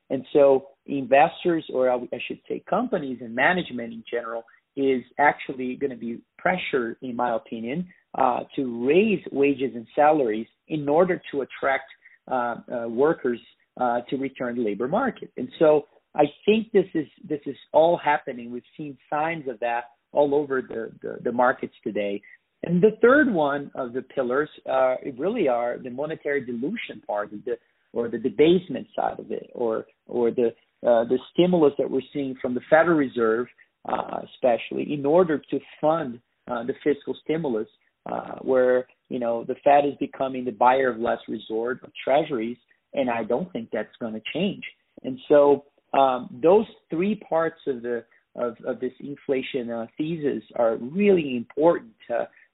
And 0.10 0.24
so 0.34 0.68
investors, 0.86 1.66
or 1.74 1.90
I 1.90 2.00
should 2.28 2.40
say 2.48 2.64
companies 2.70 3.20
and 3.22 3.34
management 3.34 3.92
in 3.94 4.04
general, 4.10 4.44
is 4.76 5.02
actually 5.20 5.76
going 5.76 5.90
to 5.90 5.98
be 5.98 6.20
pressured, 6.38 6.98
in 7.02 7.16
my 7.16 7.36
opinion, 7.36 7.88
uh, 8.16 8.42
to 8.56 8.88
raise 8.88 9.24
wages 9.32 9.72
and 9.74 9.88
salaries 9.96 10.48
in 10.68 10.88
order 10.88 11.22
to 11.32 11.42
attract 11.42 11.86
uh, 12.32 12.56
uh, 12.72 12.88
workers 12.88 13.40
uh, 13.80 14.02
to 14.10 14.18
return 14.18 14.56
to 14.56 14.62
labor 14.62 14.88
market. 14.88 15.32
And 15.38 15.50
so 15.60 15.88
I 16.16 16.26
think 16.46 16.72
this 16.72 16.86
is 16.94 17.08
this 17.28 17.42
is 17.46 17.58
all 17.74 17.98
happening. 17.98 18.52
We've 18.52 18.64
seen 18.78 18.98
signs 19.10 19.48
of 19.48 19.60
that 19.60 19.86
all 20.12 20.34
over 20.34 20.62
the, 20.62 20.92
the, 21.02 21.18
the 21.24 21.32
markets 21.32 21.74
today. 21.84 22.22
And 22.66 22.82
the 22.82 22.98
third 23.02 23.32
one 23.32 23.72
of 23.76 23.94
the 23.94 24.02
pillars 24.02 24.50
uh, 24.70 24.96
really 25.18 25.48
are 25.48 25.78
the 25.78 25.92
monetary 25.92 26.44
dilution 26.44 27.02
part 27.06 27.32
of 27.32 27.46
the 27.46 27.58
or 27.94 28.10
the 28.10 28.18
debasement 28.18 28.88
side 28.96 29.20
of 29.20 29.32
it, 29.32 29.50
or 29.54 29.86
or 30.08 30.32
the 30.32 30.48
uh, 30.86 31.06
the 31.06 31.20
stimulus 31.32 31.74
that 31.78 31.90
we're 31.90 32.02
seeing 32.12 32.36
from 32.42 32.54
the 32.54 32.62
Federal 32.70 32.98
Reserve, 32.98 33.48
uh, 33.88 34.20
especially 34.34 34.94
in 34.94 35.06
order 35.06 35.38
to 35.38 35.60
fund 35.80 36.20
uh, 36.48 36.64
the 36.64 36.74
fiscal 36.84 37.16
stimulus, 37.24 37.68
uh, 38.12 38.40
where 38.42 38.88
you 39.10 39.20
know 39.20 39.44
the 39.44 39.56
Fed 39.64 39.86
is 39.86 39.94
becoming 40.00 40.44
the 40.44 40.52
buyer 40.52 40.90
of 40.90 41.00
last 41.00 41.24
resort 41.28 41.84
of 41.84 41.92
treasuries, 42.04 42.58
and 42.94 43.10
I 43.10 43.24
don't 43.24 43.52
think 43.54 43.70
that's 43.72 43.96
going 44.00 44.14
to 44.14 44.22
change. 44.34 44.64
And 45.04 45.20
so 45.30 45.66
um, 45.98 46.30
those 46.42 46.66
three 46.90 47.16
parts 47.30 47.60
of 47.68 47.84
the 47.84 48.04
of, 48.36 48.58
of 48.66 48.80
this 48.80 48.92
inflation 49.00 49.70
uh, 49.70 49.86
thesis 49.98 50.44
are 50.56 50.78
really 50.78 51.38
important, 51.38 51.94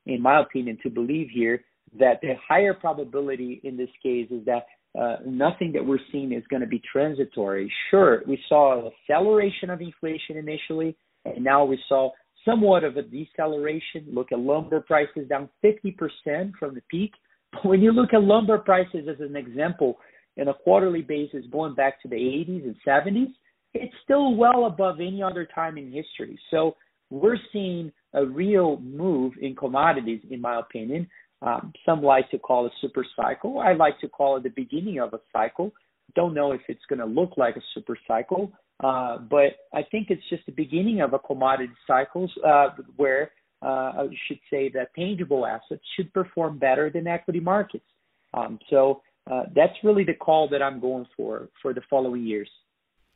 in 0.05 0.22
my 0.22 0.41
opinion, 0.41 0.77
to 0.84 0.89
believe 0.89 1.29
here 1.31 1.63
that 2.00 2.20
the 2.22 2.34
higher 2.48 2.74
probability 2.74 3.62
in 3.63 3.77
this 3.77 3.89
case 4.01 4.27
is 4.31 4.46
that 4.46 4.65
uh, 5.00 5.17
nothing 5.25 5.72
that 5.74 5.86
we're 5.86 6.00
seeing 6.12 6.31
is 6.34 6.43
going 6.50 6.62
to 6.62 6.67
be 6.67 6.81
transitory. 6.91 7.72
Sure, 7.89 8.22
we 8.27 8.39
saw 8.50 8.79
an 8.79 8.91
acceleration 8.91 9.70
of 9.70 9.81
inflation 9.81 10.38
initially, 10.38 10.96
and 11.25 11.43
now 11.43 11.63
we 11.63 11.79
saw 11.88 12.10
somewhat 12.43 12.84
of 12.84 12.98
a 12.98 13.01
deceleration. 13.01 14.08
Look 14.12 14.31
at 14.31 14.39
lumber 14.39 14.81
prices 14.81 15.27
down 15.29 15.50
50% 15.63 16.51
from 16.60 16.75
the 16.75 16.81
peak. 16.89 17.13
But 17.53 17.65
when 17.65 17.81
you 17.81 17.91
look 17.91 18.13
at 18.13 18.24
lumber 18.24 18.58
prices 18.58 19.08
as 19.10 19.20
an 19.20 19.36
example, 19.36 19.98
in 20.38 20.48
a 20.48 20.53
quarterly 20.53 21.01
basis 21.01 21.43
going 21.51 21.75
back 21.75 22.01
to 22.01 22.08
the 22.08 22.15
80s 22.15 22.63
and 22.63 22.75
70s, 22.88 23.31
it's 23.74 23.93
still 24.03 24.36
well 24.36 24.65
above 24.65 25.00
any 25.00 25.22
other 25.22 25.48
time 25.53 25.77
in 25.77 25.91
history. 25.91 26.39
So 26.50 26.75
we're 27.10 27.38
seeing 27.53 27.91
a 28.13 28.25
real 28.25 28.80
move 28.80 29.34
in 29.41 29.56
commodities, 29.56 30.22
in 30.30 30.41
my 30.41 30.60
opinion. 30.60 31.08
Um, 31.41 31.74
some 31.86 32.03
like 32.03 32.30
to 32.32 32.38
call 32.38 32.68
it 32.68 32.72
super 32.82 33.06
cycle. 33.15 33.60
I 33.60 33.74
like 33.74 34.00
to 34.01 34.08
call 34.08 34.38
it 34.38 34.44
the 34.44 34.50
beginning 34.50 35.00
of 35.00 35.13
a 35.13 35.20
cycle. 35.34 35.72
Don't 36.15 36.34
know 36.34 36.51
if 36.51 36.62
it's 36.68 36.86
going 36.88 37.00
to 37.00 37.06
look 37.06 37.38
like 37.38 37.56
a 37.56 37.62
super 37.74 37.98
cycle, 38.08 38.51
uh, 38.84 39.18
but 39.18 39.56
I 39.74 39.84
think 39.89 40.10
it's 40.10 40.22
just 40.30 40.46
the 40.46 40.51
beginning 40.51 41.01
of 41.01 41.13
a 41.13 41.20
commodity 41.20 41.74
cycle 41.88 42.30
uh, 42.46 42.70
where 42.96 43.32
uh, 43.63 43.65
I 43.65 44.08
should 44.27 44.39
say 44.51 44.70
that 44.74 44.94
tangible 44.96 45.46
assets 45.46 45.82
should 45.96 46.13
perform 46.13 46.60
better 46.60 46.89
than 46.89 47.08
equity 47.08 47.39
markets. 47.39 47.86
Um, 48.34 48.60
so 48.70 49.01
uh, 49.32 49.44
that's 49.56 49.74
really 49.84 50.03
the 50.03 50.13
call 50.13 50.50
that 50.50 50.62
I'm 50.62 50.80
going 50.80 51.06
for 51.15 51.50
for 51.62 51.74
the 51.74 51.82
following 51.89 52.25
years. 52.25 52.50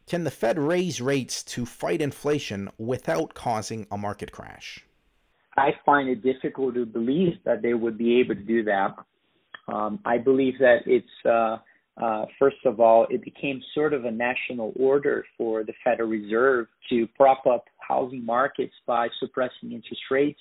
Can 0.08 0.24
the 0.24 0.32
Fed 0.32 0.60
raise 0.60 1.02
rates 1.02 1.42
to 1.44 1.66
fight 1.66 2.00
inflation 2.00 2.70
without 2.78 3.34
causing 3.34 3.88
a 3.90 3.98
market 3.98 4.32
crash? 4.32 4.86
I 5.58 5.72
find 5.84 6.10
it 6.10 6.22
difficult 6.22 6.76
to 6.76 6.86
believe 6.86 7.34
that 7.44 7.64
they 7.64 7.74
would 7.74 7.98
be 7.98 8.20
able 8.20 8.36
to 8.36 8.42
do 8.42 8.64
that. 8.66 8.96
Um, 9.68 10.00
I 10.06 10.20
believe 10.20 10.60
that 10.60 10.82
it's, 10.86 11.08
uh, 11.26 11.58
uh, 11.98 12.26
first 12.38 12.58
of 12.66 12.80
all, 12.80 13.08
it 13.10 13.24
became 13.24 13.64
sort 13.74 13.94
of 13.94 14.06
a 14.06 14.12
national 14.12 14.74
order 14.76 15.26
for 15.38 15.64
the 15.64 15.74
Federal 15.84 16.10
Reserve 16.10 16.68
to 16.90 17.08
prop 17.16 17.48
up 17.48 17.66
housing 17.80 18.24
markets 18.24 18.74
by 18.86 19.08
suppressing 19.20 19.72
interest 19.72 20.04
rates. 20.12 20.40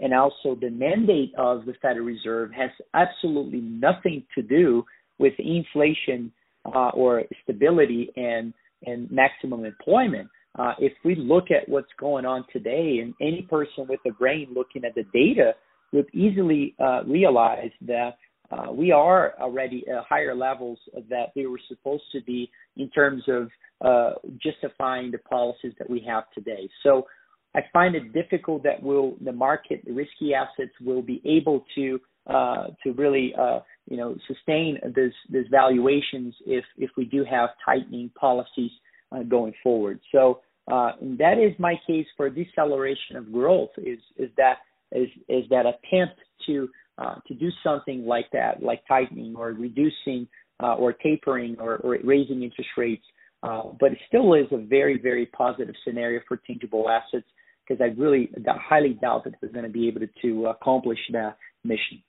And 0.00 0.12
also, 0.12 0.54
the 0.54 0.70
mandate 0.70 1.32
of 1.38 1.64
the 1.64 1.74
Federal 1.80 2.04
Reserve 2.04 2.52
has 2.52 2.70
absolutely 2.92 3.60
nothing 3.60 4.24
to 4.34 4.42
do 4.42 4.84
with 5.18 5.32
inflation 5.38 6.30
uh, 6.66 6.90
or 6.90 7.22
stability 7.44 8.10
and 8.16 8.52
and 8.86 9.10
maximum 9.10 9.64
employment. 9.64 10.28
Uh, 10.58 10.72
if 10.78 10.92
we 11.04 11.14
look 11.14 11.50
at 11.50 11.68
what's 11.68 11.92
going 11.98 12.24
on 12.24 12.44
today, 12.52 12.98
and 13.02 13.14
any 13.20 13.42
person 13.42 13.86
with 13.88 14.00
a 14.06 14.12
brain 14.12 14.48
looking 14.54 14.84
at 14.84 14.94
the 14.94 15.04
data 15.12 15.52
would 15.92 16.06
easily 16.12 16.74
uh, 16.80 17.02
realize 17.04 17.70
that 17.80 18.16
uh, 18.50 18.72
we 18.72 18.90
are 18.90 19.34
already 19.40 19.84
at 19.88 20.04
higher 20.08 20.34
levels 20.34 20.78
that 21.08 21.32
we 21.36 21.46
were 21.46 21.60
supposed 21.68 22.04
to 22.12 22.20
be 22.22 22.50
in 22.76 22.88
terms 22.90 23.22
of 23.28 23.48
uh, 23.84 24.14
justifying 24.42 25.10
the 25.10 25.18
policies 25.18 25.72
that 25.78 25.88
we 25.88 26.00
have 26.00 26.24
today. 26.34 26.68
So 26.82 27.06
I 27.54 27.60
find 27.72 27.94
it 27.94 28.12
difficult 28.12 28.62
that 28.64 28.82
will 28.82 29.16
the 29.20 29.32
market, 29.32 29.84
the 29.84 29.92
risky 29.92 30.34
assets, 30.34 30.72
will 30.80 31.02
be 31.02 31.20
able 31.24 31.64
to 31.74 32.00
uh, 32.26 32.68
to 32.84 32.92
really 32.92 33.34
uh, 33.38 33.60
you 33.88 33.96
know 33.96 34.16
sustain 34.26 34.78
this 34.94 35.12
this 35.30 35.46
valuations 35.50 36.34
if 36.46 36.64
if 36.76 36.90
we 36.96 37.04
do 37.04 37.24
have 37.24 37.50
tightening 37.64 38.10
policies 38.18 38.70
uh, 39.12 39.22
going 39.22 39.54
forward. 39.62 40.00
So 40.12 40.40
uh, 40.70 40.92
that 41.18 41.38
is 41.38 41.58
my 41.58 41.74
case 41.86 42.06
for 42.16 42.28
deceleration 42.28 43.16
of 43.16 43.32
growth 43.32 43.70
is 43.78 43.98
is 44.16 44.30
that 44.36 44.58
is 44.92 45.08
is 45.28 45.44
that 45.50 45.64
attempt 45.66 46.20
to 46.46 46.68
uh, 46.98 47.16
to 47.26 47.34
do 47.34 47.48
something 47.62 48.04
like 48.04 48.26
that, 48.32 48.62
like 48.62 48.82
tightening 48.86 49.34
or 49.36 49.48
reducing 49.52 50.26
uh, 50.62 50.74
or 50.74 50.92
tapering 50.92 51.56
or, 51.60 51.76
or, 51.76 51.96
raising 52.02 52.42
interest 52.42 52.70
rates. 52.76 53.04
Uh, 53.44 53.62
but 53.78 53.92
it 53.92 53.98
still 54.08 54.34
is 54.34 54.46
a 54.50 54.56
very 54.56 55.00
very 55.00 55.26
positive 55.26 55.74
scenario 55.86 56.20
for 56.26 56.36
tangible 56.46 56.88
assets 56.90 57.26
because 57.66 57.80
I 57.80 57.98
really 57.98 58.30
highly 58.46 58.94
doubt 58.94 59.24
that 59.24 59.34
they're 59.40 59.50
going 59.50 59.64
to 59.64 59.70
be 59.70 59.88
able 59.88 60.00
to 60.22 60.46
accomplish 60.46 60.98
that 61.12 61.36
mission. 61.64 62.02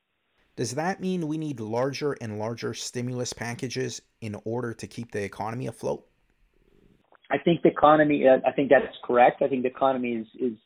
Does 0.60 0.76
that 0.76 1.00
mean 1.00 1.30
we 1.30 1.38
need 1.38 1.62
larger 1.62 2.18
and 2.20 2.38
larger 2.38 2.74
stimulus 2.74 3.32
packages 3.32 4.02
in 4.20 4.36
order 4.44 4.74
to 4.74 4.88
keep 4.88 5.10
the 5.12 5.24
economy 5.24 5.68
afloat? 5.68 6.06
I 7.32 7.38
think 7.38 7.62
the 7.62 7.70
economy. 7.70 8.28
Uh, 8.28 8.40
I 8.46 8.52
think 8.52 8.70
that's 8.70 8.94
correct. 9.06 9.42
I 9.42 9.48
think 9.48 9.64
the 9.64 9.70
economy 9.70 10.16
is 10.16 10.28
is 10.38 10.58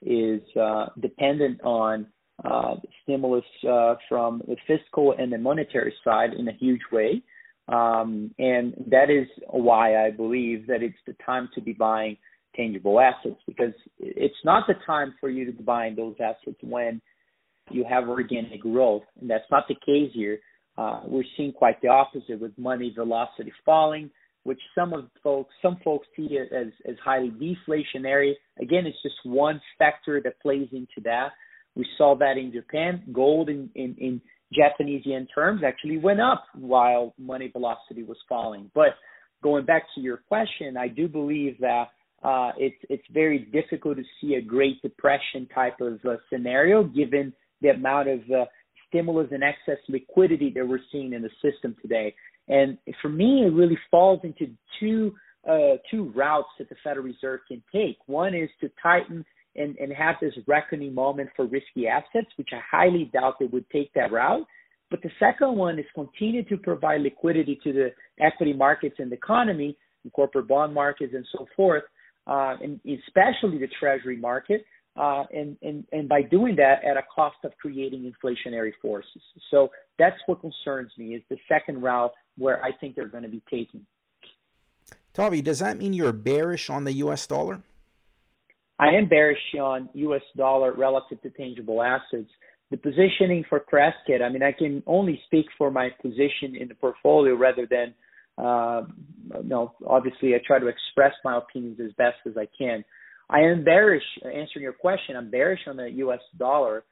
is 0.00 0.56
uh, 0.56 0.86
dependent 0.98 1.60
on 1.62 2.06
uh, 2.42 2.76
stimulus 3.02 3.44
uh, 3.68 3.96
from 4.08 4.40
the 4.48 4.56
fiscal 4.66 5.14
and 5.18 5.30
the 5.30 5.36
monetary 5.36 5.92
side 6.02 6.32
in 6.32 6.48
a 6.48 6.52
huge 6.52 6.80
way, 6.90 7.22
um, 7.68 8.30
and 8.38 8.72
that 8.86 9.10
is 9.10 9.26
why 9.50 10.06
I 10.06 10.10
believe 10.10 10.66
that 10.68 10.82
it's 10.82 10.96
the 11.06 11.14
time 11.26 11.50
to 11.54 11.60
be 11.60 11.74
buying 11.74 12.16
tangible 12.56 12.98
assets 12.98 13.42
because 13.46 13.74
it's 13.98 14.42
not 14.42 14.66
the 14.66 14.74
time 14.86 15.12
for 15.20 15.28
you 15.28 15.44
to 15.44 15.52
be 15.52 15.62
buying 15.62 15.96
those 15.96 16.14
assets 16.18 16.56
when 16.62 17.02
you 17.70 17.84
have 17.88 18.08
organic 18.08 18.60
growth, 18.60 19.02
and 19.20 19.28
that's 19.28 19.50
not 19.50 19.64
the 19.68 19.74
case 19.74 20.10
here. 20.12 20.38
Uh, 20.76 21.00
we're 21.06 21.24
seeing 21.36 21.52
quite 21.52 21.80
the 21.82 21.88
opposite 21.88 22.40
with 22.40 22.56
money 22.58 22.92
velocity 22.94 23.52
falling, 23.64 24.10
which 24.42 24.60
some 24.74 24.92
of 24.92 25.04
folks 25.22 25.54
some 25.62 25.78
folks 25.84 26.06
see 26.16 26.28
it 26.30 26.52
as 26.52 26.72
as 26.88 26.96
highly 27.04 27.30
deflationary. 27.30 28.32
Again, 28.60 28.86
it's 28.86 29.00
just 29.02 29.14
one 29.24 29.60
factor 29.78 30.20
that 30.22 30.40
plays 30.40 30.68
into 30.72 31.00
that. 31.04 31.28
We 31.76 31.86
saw 31.96 32.16
that 32.16 32.36
in 32.36 32.52
Japan. 32.52 33.02
Gold 33.12 33.48
in, 33.48 33.68
in, 33.74 33.96
in 33.98 34.20
Japanese 34.52 35.02
yen 35.04 35.26
terms 35.34 35.62
actually 35.66 35.98
went 35.98 36.20
up 36.20 36.44
while 36.54 37.14
money 37.18 37.48
velocity 37.48 38.02
was 38.02 38.18
falling. 38.28 38.70
But 38.74 38.94
going 39.42 39.64
back 39.64 39.84
to 39.94 40.00
your 40.00 40.18
question, 40.28 40.76
I 40.76 40.88
do 40.88 41.08
believe 41.08 41.58
that 41.60 41.86
uh, 42.22 42.52
it's 42.56 42.76
it's 42.88 43.04
very 43.12 43.40
difficult 43.52 43.96
to 43.96 44.04
see 44.20 44.34
a 44.34 44.42
Great 44.42 44.80
Depression 44.82 45.46
type 45.54 45.80
of 45.80 46.00
uh, 46.04 46.16
scenario 46.32 46.82
given 46.84 47.32
the 47.64 47.70
amount 47.70 48.08
of 48.08 48.20
uh, 48.30 48.44
stimulus 48.88 49.28
and 49.32 49.42
excess 49.42 49.82
liquidity 49.88 50.52
that 50.54 50.66
we're 50.66 50.78
seeing 50.92 51.14
in 51.14 51.22
the 51.22 51.30
system 51.42 51.74
today. 51.82 52.14
And 52.48 52.78
for 53.00 53.08
me, 53.08 53.44
it 53.46 53.52
really 53.52 53.78
falls 53.90 54.20
into 54.22 54.52
two 54.78 55.14
uh, 55.48 55.76
two 55.90 56.10
routes 56.14 56.48
that 56.58 56.70
the 56.70 56.76
Federal 56.82 57.04
Reserve 57.04 57.40
can 57.46 57.62
take. 57.70 57.98
One 58.06 58.34
is 58.34 58.48
to 58.62 58.70
tighten 58.82 59.24
and, 59.56 59.76
and 59.76 59.92
have 59.92 60.16
this 60.20 60.32
reckoning 60.46 60.94
moment 60.94 61.28
for 61.36 61.44
risky 61.44 61.86
assets, 61.86 62.28
which 62.36 62.48
I 62.52 62.60
highly 62.70 63.10
doubt 63.12 63.34
they 63.38 63.46
would 63.46 63.68
take 63.68 63.92
that 63.92 64.10
route. 64.10 64.46
But 64.90 65.02
the 65.02 65.10
second 65.18 65.56
one 65.56 65.78
is 65.78 65.84
continue 65.94 66.44
to 66.44 66.56
provide 66.56 67.02
liquidity 67.02 67.60
to 67.62 67.72
the 67.72 67.88
equity 68.24 68.54
markets 68.54 68.96
and 68.98 69.10
the 69.10 69.16
economy, 69.16 69.76
the 70.02 70.10
corporate 70.10 70.48
bond 70.48 70.72
markets, 70.72 71.12
and 71.14 71.26
so 71.36 71.46
forth, 71.54 71.84
uh, 72.26 72.54
and 72.62 72.80
especially 72.86 73.58
the 73.58 73.68
treasury 73.78 74.16
market. 74.16 74.64
Uh, 74.96 75.24
and, 75.32 75.56
and, 75.62 75.84
and 75.90 76.08
by 76.08 76.22
doing 76.22 76.54
that 76.54 76.84
at 76.84 76.96
a 76.96 77.02
cost 77.12 77.36
of 77.42 77.50
creating 77.60 78.12
inflationary 78.12 78.70
forces. 78.80 79.22
So 79.50 79.68
that's 79.98 80.16
what 80.26 80.40
concerns 80.40 80.92
me 80.96 81.14
is 81.14 81.22
the 81.28 81.36
second 81.48 81.82
route 81.82 82.12
where 82.38 82.62
I 82.62 82.70
think 82.80 82.94
they're 82.94 83.08
going 83.08 83.24
to 83.24 83.28
be 83.28 83.42
taking. 83.50 83.84
Tavi, 85.12 85.42
does 85.42 85.60
that 85.60 85.78
mean 85.78 85.92
you're 85.92 86.12
bearish 86.12 86.70
on 86.70 86.84
the 86.84 86.92
U.S. 86.92 87.26
dollar? 87.26 87.62
I 88.78 88.88
am 88.88 89.08
bearish 89.08 89.38
on 89.60 89.88
U.S. 89.94 90.22
dollar 90.36 90.72
relative 90.72 91.22
to 91.22 91.30
tangible 91.30 91.82
assets. 91.82 92.30
The 92.70 92.76
positioning 92.76 93.44
for 93.48 93.60
Crescat, 93.60 94.22
I 94.22 94.28
mean, 94.28 94.42
I 94.42 94.50
can 94.50 94.82
only 94.86 95.20
speak 95.26 95.46
for 95.56 95.70
my 95.70 95.90
position 96.02 96.56
in 96.58 96.66
the 96.68 96.74
portfolio 96.74 97.34
rather 97.36 97.68
than, 97.70 97.94
uh, 98.36 98.82
know. 99.44 99.74
obviously 99.86 100.34
I 100.34 100.38
try 100.44 100.58
to 100.58 100.66
express 100.66 101.12
my 101.24 101.38
opinions 101.38 101.78
as 101.78 101.92
best 101.92 102.16
as 102.26 102.36
I 102.36 102.48
can. 102.58 102.84
I 103.30 103.40
am 103.40 103.64
bearish, 103.64 104.04
answering 104.24 104.62
your 104.62 104.72
question, 104.72 105.16
I'm 105.16 105.30
bearish 105.30 105.60
on 105.66 105.76
the 105.76 105.90
U.S. 105.90 106.20
dollar, 106.38 106.84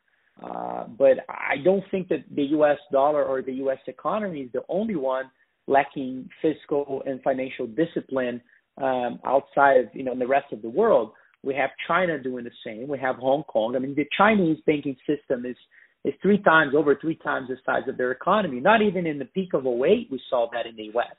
uh, 0.43 0.85
but 0.99 1.19
I 1.29 1.57
don't 1.63 1.85
think 1.91 2.09
that 2.09 2.25
the 2.35 2.45
U.S. 2.45 2.79
dollar 2.91 3.25
or 3.25 3.43
the 3.43 3.53
U.S. 3.55 3.79
economy 3.87 4.41
is 4.41 4.53
the 4.53 4.63
only 4.69 4.97
one 4.97 5.25
lacking 5.67 6.29
fiscal 6.41 7.03
and 7.07 7.23
financial 7.23 7.67
discipline 7.67 8.41
um, 8.79 9.21
outside 9.25 9.79
of, 9.79 9.87
you 9.93 10.03
know, 10.03 10.13
in 10.13 10.19
the 10.19 10.27
rest 10.27 10.53
of 10.53 10.63
the 10.63 10.71
world. 10.71 11.13
We 11.43 11.55
have 11.55 11.71
China 11.87 12.23
doing 12.23 12.45
the 12.45 12.51
same. 12.65 12.89
We 12.89 12.99
have 12.99 13.17
Hong 13.17 13.43
Kong. 13.45 13.77
I 13.77 13.79
mean, 13.79 13.95
the 13.95 14.07
Chinese 14.17 14.59
banking 14.67 14.97
system 15.07 15.45
is 15.45 15.57
is 16.05 16.15
three 16.21 16.39
times 16.39 16.75
over 16.77 16.97
three 16.97 17.15
times 17.15 17.49
the 17.49 17.57
size 17.65 17.89
of 17.89 17.97
their 17.97 18.11
economy. 18.11 18.59
Not 18.59 18.83
even 18.83 19.07
in 19.07 19.21
the 19.21 19.25
peak 19.27 19.55
of 19.55 19.67
08 19.67 20.09
we 20.11 20.21
saw 20.29 20.49
that 20.53 20.67
in 20.67 20.75
the 20.75 20.85
U.S. 20.95 21.15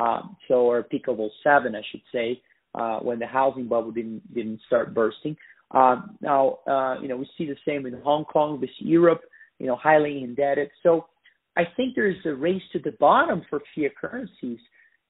Um, 0.00 0.36
so 0.48 0.54
or 0.54 0.82
peak 0.82 1.08
of 1.08 1.18
07, 1.42 1.74
I 1.74 1.82
should 1.90 2.00
say, 2.12 2.40
uh, 2.76 2.98
when 3.00 3.18
the 3.18 3.26
housing 3.26 3.66
bubble 3.66 3.90
didn't 3.90 4.22
didn't 4.34 4.60
start 4.66 4.94
bursting. 4.94 5.36
Um, 5.72 6.16
now, 6.20 6.58
uh, 6.66 7.00
you 7.00 7.08
know, 7.08 7.16
we 7.16 7.28
see 7.36 7.46
the 7.46 7.56
same 7.66 7.86
in 7.86 8.00
Hong 8.02 8.24
Kong, 8.24 8.60
see 8.60 8.86
Europe, 8.86 9.22
you 9.58 9.66
know, 9.66 9.76
highly 9.76 10.22
indebted. 10.22 10.70
So 10.82 11.06
I 11.56 11.62
think 11.76 11.94
there's 11.94 12.24
a 12.24 12.34
race 12.34 12.62
to 12.72 12.78
the 12.78 12.92
bottom 13.00 13.42
for 13.50 13.60
fiat 13.74 13.96
currencies. 14.00 14.60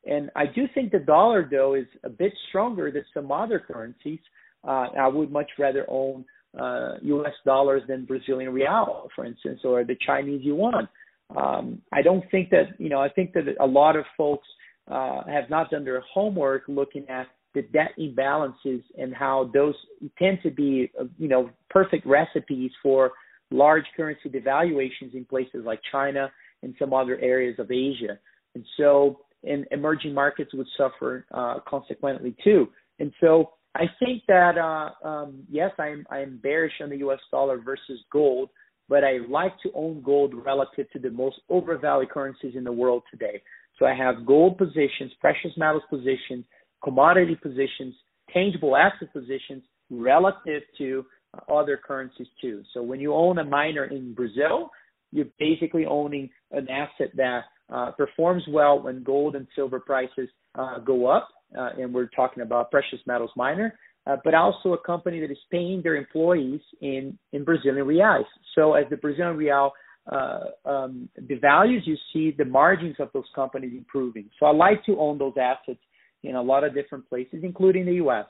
And 0.06 0.30
I 0.37 0.46
do 0.46 0.66
think 0.73 0.92
the 0.92 1.00
dollar, 1.00 1.46
though, 1.50 1.75
is 1.75 1.87
a 2.04 2.08
bit 2.08 2.32
stronger 2.49 2.90
than 2.90 3.04
some 3.12 3.30
other 3.32 3.58
currencies. 3.58 4.20
Uh, 4.66 4.87
I 4.99 5.08
would 5.08 5.30
much 5.30 5.50
rather 5.58 5.85
own 5.88 6.25
uh, 6.58 6.94
U.S. 7.02 7.32
dollars 7.44 7.82
than 7.88 8.04
Brazilian 8.04 8.52
real, 8.52 9.08
for 9.14 9.25
instance, 9.25 9.61
or 9.64 9.85
the 9.85 9.96
Chinese 10.06 10.42
yuan. 10.42 10.88
Um, 11.37 11.82
I 11.92 12.02
don't 12.02 12.25
think 12.30 12.50
that, 12.50 12.78
you 12.78 12.88
know, 12.88 13.00
I 13.00 13.08
think 13.08 13.32
that 13.32 13.44
a 13.61 13.66
lot 13.66 13.96
of 13.96 14.04
folks 14.16 14.46
uh, 14.88 15.23
have 15.26 15.50
not 15.50 15.70
done 15.70 15.85
their 15.85 16.02
homework 16.12 16.62
looking 16.68 17.08
at 17.08 17.26
the 17.57 17.63
debt 17.63 17.93
imbalances 17.99 18.83
and 18.99 19.15
how 19.15 19.51
those 19.55 19.75
tend 20.19 20.39
to 20.43 20.51
be, 20.51 20.93
you 21.19 21.27
know, 21.27 21.49
perfect 21.71 22.07
recipes 22.07 22.71
for 22.83 23.13
large 23.51 23.85
currency 23.97 24.29
devaluations 24.29 25.15
in 25.15 25.25
places 25.25 25.65
like 25.65 25.81
China 25.91 26.31
and 26.63 26.75
some 26.79 26.93
other 26.93 27.19
areas 27.19 27.59
of 27.59 27.71
Asia. 27.71 28.19
And 28.55 28.65
so, 28.77 29.21
and 29.43 29.67
emerging 29.71 30.13
markets 30.13 30.53
would 30.53 30.67
suffer 30.77 31.25
uh, 31.33 31.61
consequently 31.67 32.37
too. 32.45 32.69
And 32.99 33.11
so, 33.21 33.53
I 33.75 33.85
think 33.99 34.23
that 34.29 34.57
uh, 34.57 35.07
um, 35.07 35.43
yes, 35.51 35.71
I'm 35.79 36.07
I'm 36.11 36.39
bearish 36.43 36.73
on 36.83 36.89
the 36.89 36.97
U.S. 36.99 37.19
dollar 37.31 37.59
versus 37.59 38.01
gold, 38.11 38.49
but 38.89 39.05
I 39.05 39.19
like 39.29 39.53
to 39.65 39.71
own 39.75 40.03
gold 40.03 40.33
relative 40.35 40.91
to 40.93 40.99
the 40.99 41.11
most 41.11 41.37
overvalued 41.51 42.09
currencies 42.09 42.55
in 42.57 42.65
the 42.65 42.73
world 42.73 43.03
today. 43.11 43.43
So 43.79 43.85
I 43.85 43.95
have 43.95 44.25
gold 44.25 44.57
positions, 44.57 45.13
precious 45.21 45.51
metals 45.59 45.83
positions, 45.91 46.47
commodity 46.87 47.37
positions, 47.47 47.95
tangible 48.33 48.76
asset 48.76 49.12
positions 49.12 49.62
relative 49.90 50.62
to 50.78 51.05
other 51.59 51.77
currencies 51.88 52.29
too. 52.40 52.62
So 52.72 52.79
when 52.90 53.01
you 53.01 53.12
own 53.12 53.38
a 53.38 53.44
miner 53.44 53.85
in 53.96 54.14
Brazil, 54.14 54.70
you're 55.11 55.33
basically 55.38 55.85
owning 55.85 56.31
an 56.53 56.68
asset 56.70 57.11
that 57.16 57.40
uh, 57.75 57.90
performs 58.03 58.44
well 58.49 58.81
when 58.85 59.03
gold 59.03 59.35
and 59.35 59.46
silver 59.57 59.81
prices 59.81 60.29
uh, 60.57 60.79
go 60.79 61.07
up, 61.07 61.29
uh, 61.59 61.70
and 61.79 61.92
we're 61.92 62.12
talking 62.20 62.42
about 62.44 62.70
precious 62.70 63.01
metals 63.07 63.31
miner, 63.37 63.68
uh, 64.07 64.16
but 64.25 64.35
also 64.35 64.68
a 64.75 64.79
company 64.92 65.18
that 65.20 65.33
is 65.33 65.44
paying 65.51 65.83
their 65.83 65.96
employees 65.96 66.61
in 66.81 67.18
in 67.33 67.42
Brazilian 67.42 67.87
reais. 67.87 68.29
So 68.55 68.75
as 68.75 68.87
the 68.90 68.96
Brazilian 68.96 69.37
real 69.37 69.72
uh, 70.16 70.44
um, 70.64 71.09
devalues, 71.33 71.85
you 71.85 71.96
see 72.12 72.27
the 72.42 72.44
margins 72.61 72.96
of 73.01 73.09
those 73.12 73.31
companies 73.35 73.72
improving. 73.77 74.27
So 74.38 74.46
I 74.46 74.53
like 74.53 74.85
to 74.85 74.92
own 75.05 75.18
those 75.18 75.37
assets 75.51 75.83
in 76.27 76.37
a 76.37 76.43
lot 76.43 76.65
of 76.65 76.75
different 76.75 77.09
places, 77.09 77.41
including 77.43 77.87
the 77.87 77.95
U.S. 77.95 78.27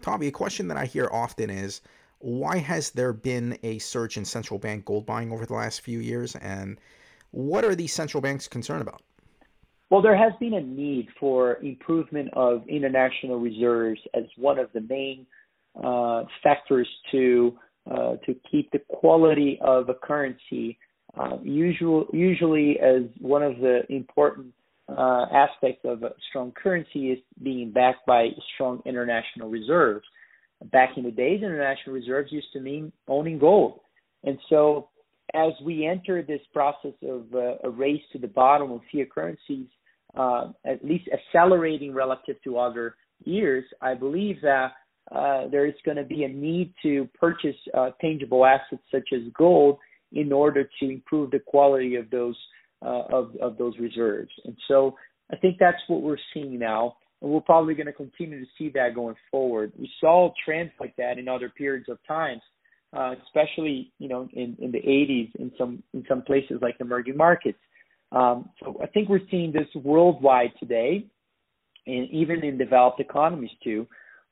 Tommy, 0.00 0.26
a 0.26 0.32
question 0.32 0.68
that 0.68 0.76
I 0.76 0.86
hear 0.86 1.08
often 1.12 1.50
is 1.50 1.80
why 2.18 2.58
has 2.58 2.90
there 2.90 3.12
been 3.12 3.58
a 3.62 3.78
surge 3.78 4.16
in 4.16 4.24
central 4.24 4.58
bank 4.58 4.84
gold 4.84 5.06
buying 5.06 5.32
over 5.32 5.44
the 5.44 5.54
last 5.54 5.80
few 5.80 5.98
years, 5.98 6.36
and 6.36 6.78
what 7.30 7.64
are 7.64 7.74
these 7.74 7.92
central 7.92 8.20
banks 8.20 8.46
concerned 8.46 8.82
about? 8.82 9.02
Well, 9.90 10.00
there 10.00 10.16
has 10.16 10.32
been 10.40 10.54
a 10.54 10.60
need 10.60 11.08
for 11.20 11.56
improvement 11.56 12.30
of 12.32 12.66
international 12.66 13.38
reserves 13.38 14.00
as 14.14 14.24
one 14.36 14.58
of 14.58 14.70
the 14.72 14.80
main 14.80 15.26
uh, 15.82 16.24
factors 16.42 16.88
to 17.10 17.58
uh, 17.90 18.16
to 18.24 18.34
keep 18.50 18.70
the 18.70 18.78
quality 18.88 19.58
of 19.60 19.88
a 19.88 19.94
currency. 19.94 20.78
Uh, 21.18 21.36
usual, 21.42 22.06
usually, 22.12 22.78
as 22.78 23.02
one 23.18 23.42
of 23.42 23.58
the 23.58 23.80
important 23.90 24.54
uh, 24.88 25.26
aspects 25.32 25.84
of 25.84 26.02
a 26.02 26.10
strong 26.28 26.52
currency 26.52 27.10
is 27.12 27.18
being 27.42 27.70
backed 27.70 28.06
by 28.06 28.28
strong 28.54 28.82
international 28.84 29.48
reserves 29.48 30.04
back 30.70 30.96
in 30.96 31.04
the 31.04 31.10
days, 31.10 31.42
international 31.42 31.94
reserves 31.94 32.30
used 32.30 32.52
to 32.52 32.60
mean 32.60 32.92
owning 33.08 33.38
gold. 33.38 33.80
And 34.24 34.38
so 34.48 34.88
as 35.34 35.52
we 35.64 35.86
enter 35.86 36.22
this 36.22 36.40
process 36.52 36.92
of 37.02 37.24
uh, 37.34 37.56
a 37.64 37.70
race 37.70 38.02
to 38.12 38.18
the 38.18 38.28
bottom 38.28 38.70
of 38.70 38.80
fiat 38.92 39.10
currencies, 39.10 39.66
uh, 40.16 40.48
at 40.64 40.84
least 40.84 41.08
accelerating 41.12 41.94
relative 41.94 42.36
to 42.44 42.58
other 42.58 42.96
years, 43.24 43.64
I 43.80 43.94
believe 43.94 44.40
that 44.42 44.72
uh, 45.10 45.48
there 45.48 45.66
is 45.66 45.74
going 45.84 45.96
to 45.96 46.04
be 46.04 46.24
a 46.24 46.28
need 46.28 46.74
to 46.82 47.08
purchase 47.18 47.56
uh, 47.74 47.90
tangible 48.00 48.44
assets 48.44 48.82
such 48.90 49.08
as 49.12 49.22
gold 49.36 49.78
in 50.12 50.32
order 50.32 50.68
to 50.78 50.88
improve 50.88 51.30
the 51.30 51.38
quality 51.38 51.96
of 51.96 52.10
those 52.10 52.36
uh, 52.84 53.04
of, 53.12 53.36
of 53.40 53.58
those 53.58 53.78
reserves. 53.78 54.30
And 54.44 54.56
so 54.68 54.96
I 55.32 55.36
think 55.36 55.56
that's 55.58 55.78
what 55.88 56.02
we're 56.02 56.16
seeing 56.34 56.58
now 56.58 56.96
and 57.22 57.30
we're 57.30 57.40
probably 57.40 57.74
going 57.74 57.86
to 57.86 57.92
continue 57.92 58.40
to 58.40 58.50
see 58.58 58.68
that 58.70 58.94
going 58.94 59.14
forward. 59.30 59.72
We 59.78 59.90
saw 60.00 60.32
trends 60.44 60.72
like 60.80 60.94
that 60.96 61.18
in 61.18 61.28
other 61.28 61.48
periods 61.48 61.88
of 61.88 61.98
times, 62.06 62.42
uh, 62.94 63.14
especially 63.24 63.92
you 63.98 64.08
know 64.08 64.28
in, 64.32 64.56
in 64.60 64.72
the 64.72 64.80
80s 64.80 65.30
in 65.36 65.52
some 65.56 65.82
in 65.94 66.04
some 66.08 66.22
places 66.22 66.58
like 66.60 66.76
emerging 66.80 67.16
markets. 67.16 67.58
Um, 68.10 68.50
so 68.60 68.78
I 68.82 68.86
think 68.88 69.08
we're 69.08 69.20
seeing 69.30 69.52
this 69.52 69.68
worldwide 69.82 70.52
today, 70.58 71.06
and 71.86 72.10
even 72.10 72.44
in 72.44 72.58
developed 72.58 73.00
economies 73.00 73.52
too. 73.62 73.86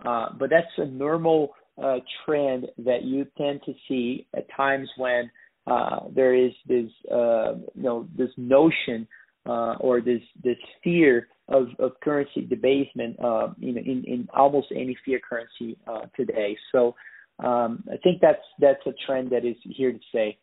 Uh, 0.04 0.30
but 0.38 0.50
that's 0.50 0.66
a 0.78 0.86
normal 0.86 1.54
uh, 1.82 1.98
trend 2.26 2.66
that 2.78 3.04
you 3.04 3.26
tend 3.38 3.60
to 3.66 3.72
see 3.88 4.26
at 4.36 4.46
times 4.54 4.88
when 4.96 5.30
uh, 5.70 6.00
there 6.12 6.34
is 6.34 6.52
this 6.66 6.90
uh, 7.10 7.54
you 7.74 7.82
know 7.82 8.08
this 8.16 8.30
notion 8.36 9.06
uh, 9.46 9.74
or 9.80 10.00
this 10.00 10.20
this 10.42 10.56
fear 10.82 11.28
of, 11.48 11.68
of 11.78 11.92
currency 12.02 12.44
debasement 12.44 13.16
uh, 13.22 13.48
you 13.58 13.72
know, 13.72 13.80
in, 13.80 14.04
in 14.04 14.28
almost 14.34 14.68
any 14.74 14.96
fiat 15.04 15.20
currency 15.28 15.78
uh, 15.86 16.06
today. 16.16 16.56
So 16.72 16.94
um, 17.38 17.84
I 17.90 17.96
think 17.98 18.20
that's 18.20 18.42
that's 18.58 18.84
a 18.86 18.92
trend 19.06 19.30
that 19.30 19.44
is 19.44 19.56
here 19.62 19.92
to 19.92 19.98
stay. 20.08 20.38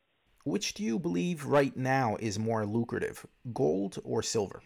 Which 0.46 0.74
do 0.74 0.84
you 0.84 0.98
believe 0.98 1.46
right 1.46 1.76
now 1.76 2.16
is 2.22 2.40
more 2.40 2.66
lucrative, 2.66 3.26
gold 3.54 3.98
or 4.06 4.24
silver? 4.24 4.62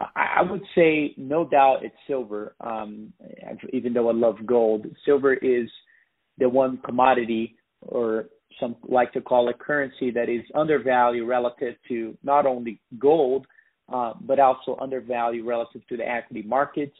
I 0.00 0.42
would 0.42 0.62
say 0.74 1.14
no 1.16 1.46
doubt 1.46 1.78
it's 1.82 1.94
silver. 2.06 2.54
Um, 2.60 3.12
even 3.72 3.92
though 3.92 4.08
I 4.08 4.12
love 4.12 4.36
gold, 4.44 4.86
silver 5.04 5.34
is 5.34 5.68
the 6.38 6.48
one 6.48 6.78
commodity, 6.84 7.56
or 7.80 8.28
some 8.60 8.76
like 8.82 9.12
to 9.12 9.20
call 9.20 9.48
it 9.48 9.58
currency, 9.58 10.10
that 10.12 10.28
is 10.28 10.42
undervalued 10.54 11.28
relative 11.28 11.74
to 11.88 12.16
not 12.22 12.46
only 12.46 12.80
gold 12.98 13.46
uh, 13.92 14.14
but 14.20 14.40
also 14.40 14.76
undervalued 14.80 15.46
relative 15.46 15.86
to 15.88 15.96
the 15.96 16.08
equity 16.08 16.42
markets. 16.42 16.96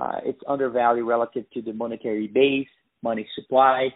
Uh, 0.00 0.20
it's 0.24 0.40
undervalued 0.48 1.06
relative 1.06 1.44
to 1.52 1.60
the 1.60 1.72
monetary 1.72 2.28
base, 2.28 2.68
money 3.02 3.28
supply, 3.34 3.88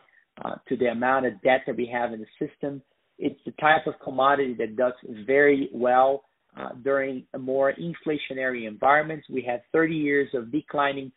uh, 0.44 0.56
to 0.68 0.76
the 0.76 0.86
amount 0.86 1.24
of 1.24 1.40
debt 1.42 1.62
that 1.66 1.76
we 1.76 1.86
have 1.86 2.12
in 2.12 2.20
the 2.20 2.46
system. 2.46 2.82
It's 3.18 3.38
the 3.46 3.52
type 3.52 3.86
of 3.86 3.94
commodity 4.02 4.54
that 4.58 4.76
does 4.76 4.92
very 5.24 5.70
well 5.72 6.24
uh, 6.56 6.70
during 6.82 7.24
a 7.32 7.38
more 7.38 7.72
inflationary 7.72 8.66
environment. 8.66 9.24
We 9.30 9.42
had 9.42 9.62
30 9.72 9.94
years 9.94 10.28
of 10.34 10.52
declining 10.52 11.12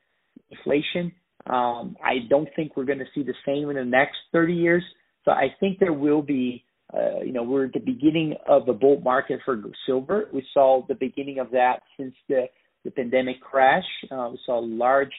inflation. 0.49 1.11
Um, 1.47 1.97
I 2.03 2.27
don't 2.29 2.49
think 2.55 2.77
we're 2.77 2.85
going 2.85 2.99
to 2.99 3.05
see 3.13 3.23
the 3.23 3.33
same 3.45 3.69
in 3.69 3.75
the 3.75 3.83
next 3.83 4.17
30 4.31 4.53
years. 4.53 4.83
So 5.27 5.33
I 5.33 5.47
think 5.59 5.79
there 5.79 5.91
will 5.91 6.21
be 6.21 6.63
uh, 6.93 7.19
you 7.21 7.33
know, 7.33 7.43
we're 7.43 7.65
at 7.65 7.73
the 7.73 7.79
beginning 7.79 8.33
of 8.47 8.67
a 8.69 8.73
bull 8.73 9.01
market 9.01 9.41
for 9.43 9.61
silver. 9.85 10.29
We 10.31 10.45
saw 10.53 10.85
the 10.87 10.95
beginning 10.95 11.39
of 11.39 11.51
that 11.51 11.81
since 11.99 12.15
the, 12.29 12.45
the 12.85 12.91
pandemic 12.91 13.41
crash. 13.41 13.83
Uh, 14.09 14.29
we 14.31 14.39
saw 14.45 14.59
a 14.59 14.65
large 14.65 15.11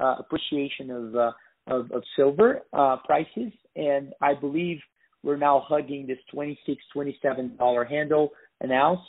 uh, 0.00 0.16
appreciation 0.20 0.90
of, 0.90 1.16
uh, 1.16 1.32
of, 1.66 1.90
of 1.90 2.04
silver 2.14 2.60
uh, 2.72 2.98
prices, 3.04 3.52
and 3.74 4.12
I 4.22 4.34
believe 4.34 4.78
we're 5.24 5.36
now 5.36 5.64
hugging 5.66 6.06
this 6.06 6.18
26 6.32 6.80
27 6.92 7.56
dollar 7.56 7.84
handle 7.84 8.30
an 8.60 8.70
ounce. 8.70 9.00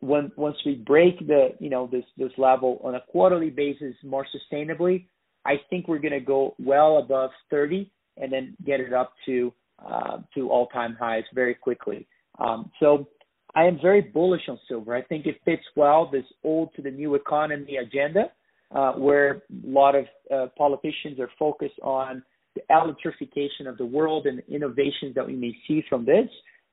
When 0.00 0.30
once 0.36 0.56
we 0.66 0.74
break 0.74 1.26
the 1.26 1.50
you 1.58 1.70
know 1.70 1.88
this 1.90 2.04
this 2.18 2.32
level 2.36 2.80
on 2.84 2.96
a 2.96 3.00
quarterly 3.08 3.48
basis 3.48 3.94
more 4.04 4.26
sustainably, 4.26 5.06
I 5.46 5.54
think 5.70 5.88
we're 5.88 6.00
going 6.00 6.12
to 6.12 6.20
go 6.20 6.54
well 6.58 6.98
above 6.98 7.30
30 7.50 7.90
and 8.18 8.30
then 8.30 8.54
get 8.66 8.80
it 8.80 8.92
up 8.92 9.14
to 9.24 9.52
uh, 9.84 10.18
to 10.34 10.50
all-time 10.50 10.96
highs 10.98 11.24
very 11.34 11.54
quickly. 11.54 12.06
Um, 12.38 12.70
so 12.80 13.08
I 13.54 13.64
am 13.64 13.78
very 13.80 14.00
bullish 14.00 14.42
on 14.48 14.58
silver. 14.68 14.94
I 14.94 15.02
think 15.02 15.26
it 15.26 15.36
fits 15.44 15.62
well 15.76 16.08
this 16.10 16.24
old 16.42 16.70
to 16.76 16.82
the 16.82 16.90
new 16.90 17.14
economy 17.14 17.76
agenda, 17.76 18.32
uh, 18.74 18.92
where 18.92 19.30
a 19.32 19.40
lot 19.64 19.94
of 19.94 20.06
uh, 20.34 20.46
politicians 20.56 21.20
are 21.20 21.30
focused 21.38 21.78
on 21.82 22.22
the 22.54 22.62
electrification 22.70 23.66
of 23.66 23.76
the 23.78 23.84
world 23.84 24.26
and 24.26 24.38
the 24.38 24.54
innovations 24.54 25.14
that 25.14 25.26
we 25.26 25.34
may 25.34 25.54
see 25.66 25.82
from 25.88 26.04
this, 26.04 26.28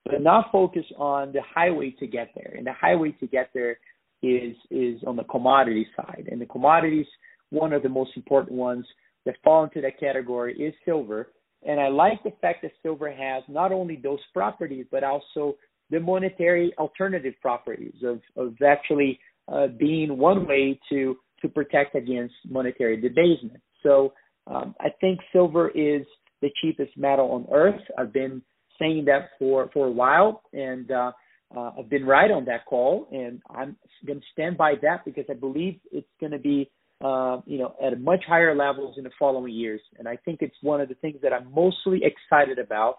but 0.06 0.22
not 0.22 0.52
focus 0.52 0.86
on 0.98 1.32
the 1.32 1.42
highway 1.54 1.94
to 2.00 2.08
get 2.08 2.30
there. 2.36 2.56
And 2.58 2.66
the 2.66 2.74
highway 2.74 3.12
to 3.20 3.28
get 3.28 3.50
there 3.54 3.78
is 4.22 4.56
is 4.70 5.02
on 5.08 5.16
the 5.16 5.24
commodity 5.24 5.88
side. 5.96 6.28
And 6.32 6.42
the 6.42 6.46
commodities, 6.46 7.06
one 7.50 7.74
of 7.74 7.84
the 7.84 7.90
most 7.90 8.12
important 8.16 8.54
ones 8.54 8.86
that 9.26 9.36
fall 9.44 9.64
into 9.64 9.82
that 9.82 10.00
category 10.00 10.54
is 10.58 10.74
silver. 10.86 11.30
And 11.66 11.80
I 11.80 11.90
like 11.90 12.24
the 12.24 12.32
fact 12.42 12.62
that 12.62 12.72
silver 12.82 13.12
has 13.12 13.44
not 13.48 13.72
only 13.72 13.98
those 14.02 14.20
properties, 14.34 14.86
but 14.92 15.04
also 15.04 15.56
the 15.90 16.00
monetary 16.00 16.74
alternative 16.78 17.34
properties 17.42 17.96
of, 18.04 18.22
of 18.38 18.56
actually 18.66 19.20
uh, 19.48 19.68
being 19.68 20.18
one 20.18 20.48
way 20.48 20.80
to, 20.90 21.18
to 21.42 21.50
protect 21.50 21.96
against 21.96 22.36
monetary 22.48 23.00
debasement. 23.00 23.62
So 23.84 24.14
um, 24.48 24.76
I 24.80 24.90
think 25.02 25.20
silver 25.34 25.70
is 25.70 26.04
the 26.42 26.50
cheapest 26.62 26.96
metal 26.98 27.32
on 27.32 27.48
earth. 27.52 27.82
I've 27.98 28.14
been 28.14 28.42
saying 28.80 29.06
that 29.06 29.32
for, 29.38 29.70
for 29.74 29.88
a 29.88 29.92
while, 29.92 30.44
and 30.54 30.90
uh, 30.92 31.12
uh, 31.56 31.72
I've 31.80 31.90
been 31.90 32.06
right 32.06 32.32
on 32.32 32.46
that 32.46 32.66
call, 32.66 33.08
and 33.12 33.42
I'm 33.50 33.76
going 34.06 34.20
to 34.20 34.26
stand 34.32 34.58
by 34.58 34.76
that 34.82 35.04
because 35.04 35.26
I 35.30 35.34
believe 35.34 35.80
it's 35.92 36.08
going 36.20 36.32
to 36.32 36.40
be 36.40 36.70
uh, 37.02 37.40
you 37.46 37.58
know, 37.58 37.76
at 37.84 38.00
much 38.02 38.24
higher 38.28 38.56
levels 38.56 38.96
in 38.98 39.04
the 39.04 39.12
following 39.18 39.54
years. 39.54 39.82
And 39.98 40.08
I 40.08 40.18
think 40.18 40.42
it's 40.42 40.56
one 40.62 40.82
of 40.82 40.90
the 40.90 40.96
things 40.96 41.18
that 41.22 41.34
I'm 41.34 41.54
mostly 41.54 42.02
excited 42.04 42.60
about. 42.60 42.98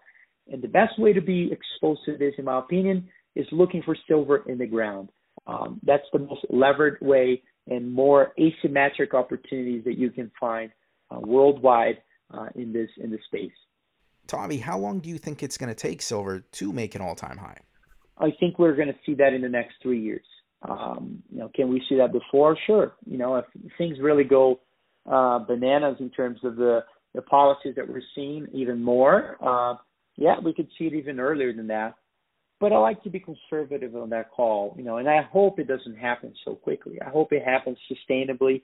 And 0.50 0.62
the 0.62 0.68
best 0.68 0.98
way 0.98 1.12
to 1.12 1.20
be 1.20 1.50
exposed 1.52 2.00
to 2.06 2.16
this, 2.16 2.34
in 2.38 2.46
my 2.46 2.58
opinion, 2.58 3.08
is 3.36 3.46
looking 3.52 3.82
for 3.82 3.96
silver 4.08 4.42
in 4.46 4.58
the 4.58 4.66
ground. 4.66 5.10
Um, 5.46 5.80
that's 5.84 6.04
the 6.12 6.18
most 6.18 6.44
levered 6.50 6.98
way 7.00 7.42
and 7.66 7.92
more 7.92 8.32
asymmetric 8.38 9.14
opportunities 9.14 9.84
that 9.84 9.96
you 9.96 10.10
can 10.10 10.30
find 10.40 10.70
uh, 11.10 11.20
worldwide 11.20 11.98
uh, 12.32 12.46
in 12.54 12.72
this 12.72 12.88
in 12.98 13.10
this 13.10 13.20
space. 13.26 13.52
Tommy, 14.26 14.58
how 14.58 14.78
long 14.78 15.00
do 15.00 15.08
you 15.08 15.18
think 15.18 15.42
it's 15.42 15.56
going 15.56 15.68
to 15.68 15.74
take 15.74 16.02
silver 16.02 16.40
to 16.52 16.72
make 16.72 16.94
an 16.94 17.02
all-time 17.02 17.36
high? 17.36 17.58
I 18.18 18.30
think 18.38 18.58
we're 18.58 18.76
going 18.76 18.88
to 18.88 18.98
see 19.04 19.14
that 19.14 19.32
in 19.32 19.42
the 19.42 19.48
next 19.48 19.74
three 19.82 20.00
years. 20.00 20.24
Um, 20.68 21.22
you 21.30 21.38
know, 21.38 21.50
can 21.54 21.68
we 21.68 21.82
see 21.88 21.96
that 21.96 22.12
before? 22.12 22.56
Sure. 22.66 22.92
You 23.06 23.18
know, 23.18 23.36
if 23.36 23.44
things 23.78 23.98
really 24.00 24.24
go 24.24 24.60
uh, 25.10 25.38
bananas 25.38 25.96
in 26.00 26.10
terms 26.10 26.38
of 26.44 26.56
the 26.56 26.80
the 27.14 27.22
policies 27.22 27.74
that 27.74 27.88
we're 27.88 28.02
seeing 28.14 28.46
even 28.52 28.80
more, 28.80 29.36
uh, 29.42 29.74
yeah, 30.16 30.36
we 30.44 30.54
could 30.54 30.68
see 30.78 30.84
it 30.84 30.94
even 30.94 31.18
earlier 31.18 31.52
than 31.52 31.66
that. 31.66 31.94
But 32.60 32.72
I 32.72 32.78
like 32.78 33.02
to 33.02 33.10
be 33.10 33.18
conservative 33.18 33.96
on 33.96 34.10
that 34.10 34.30
call, 34.30 34.74
you 34.76 34.84
know, 34.84 34.98
and 34.98 35.08
I 35.08 35.22
hope 35.22 35.58
it 35.58 35.66
doesn't 35.66 35.96
happen 35.96 36.32
so 36.44 36.54
quickly. 36.54 36.98
I 37.04 37.08
hope 37.08 37.32
it 37.32 37.42
happens 37.42 37.78
sustainably 37.90 38.62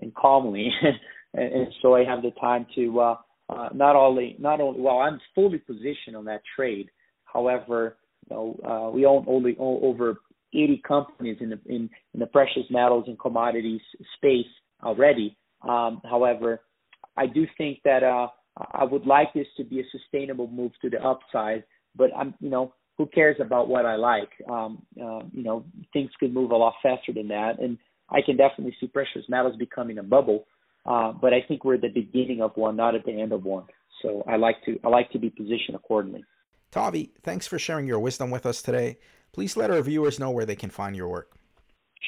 and 0.00 0.12
calmly, 0.14 0.70
and, 1.34 1.52
and 1.52 1.66
so 1.82 1.94
I 1.94 2.04
have 2.04 2.22
the 2.22 2.32
time 2.40 2.66
to 2.74 3.00
uh, 3.00 3.16
uh, 3.50 3.68
not 3.74 3.96
only 3.96 4.36
not 4.38 4.60
only 4.60 4.80
well, 4.80 4.98
I'm 4.98 5.20
fully 5.34 5.58
positioned 5.58 6.16
on 6.16 6.24
that 6.24 6.40
trade. 6.56 6.88
However, 7.24 7.98
you 8.28 8.34
know, 8.34 8.60
uh, 8.64 8.90
we 8.90 9.04
own 9.04 9.24
only 9.28 9.56
own 9.58 9.80
over 9.82 10.16
80 10.54 10.82
companies 10.86 11.38
in 11.40 11.50
the 11.50 11.60
in, 11.66 11.90
in 12.12 12.20
the 12.20 12.26
precious 12.26 12.64
metals 12.70 13.04
and 13.06 13.18
commodities 13.18 13.80
space 14.16 14.46
already. 14.82 15.36
Um, 15.62 16.00
however, 16.08 16.60
I 17.16 17.26
do 17.26 17.46
think 17.56 17.80
that 17.84 18.02
uh, 18.02 18.28
I 18.72 18.84
would 18.84 19.06
like 19.06 19.32
this 19.32 19.46
to 19.56 19.64
be 19.64 19.80
a 19.80 19.84
sustainable 19.90 20.48
move 20.48 20.72
to 20.82 20.90
the 20.90 21.02
upside. 21.02 21.64
But 21.96 22.10
I'm, 22.16 22.34
you 22.40 22.50
know, 22.50 22.74
who 22.98 23.06
cares 23.06 23.36
about 23.40 23.68
what 23.68 23.86
I 23.86 23.96
like? 23.96 24.30
Um, 24.48 24.82
uh, 25.00 25.20
you 25.32 25.42
know, 25.42 25.64
things 25.92 26.10
could 26.18 26.32
move 26.32 26.50
a 26.50 26.56
lot 26.56 26.74
faster 26.82 27.12
than 27.12 27.28
that, 27.28 27.58
and 27.60 27.78
I 28.10 28.20
can 28.20 28.36
definitely 28.36 28.76
see 28.80 28.86
precious 28.86 29.22
metals 29.28 29.56
becoming 29.56 29.98
a 29.98 30.02
bubble. 30.02 30.46
Uh, 30.86 31.12
but 31.12 31.32
I 31.32 31.40
think 31.46 31.64
we're 31.64 31.74
at 31.74 31.80
the 31.80 31.88
beginning 31.88 32.42
of 32.42 32.52
one, 32.56 32.76
not 32.76 32.94
at 32.94 33.04
the 33.04 33.20
end 33.20 33.32
of 33.32 33.44
one. 33.44 33.64
So 34.02 34.22
I 34.28 34.36
like 34.36 34.56
to 34.66 34.78
I 34.84 34.88
like 34.88 35.10
to 35.12 35.18
be 35.18 35.30
positioned 35.30 35.74
accordingly. 35.74 36.24
Tavi, 36.70 37.12
thanks 37.22 37.46
for 37.46 37.58
sharing 37.58 37.86
your 37.86 38.00
wisdom 38.00 38.30
with 38.30 38.44
us 38.44 38.60
today. 38.60 38.98
Please 39.34 39.56
let 39.56 39.68
our 39.68 39.82
viewers 39.82 40.20
know 40.20 40.30
where 40.30 40.46
they 40.46 40.54
can 40.54 40.70
find 40.70 40.94
your 40.94 41.08
work. 41.08 41.32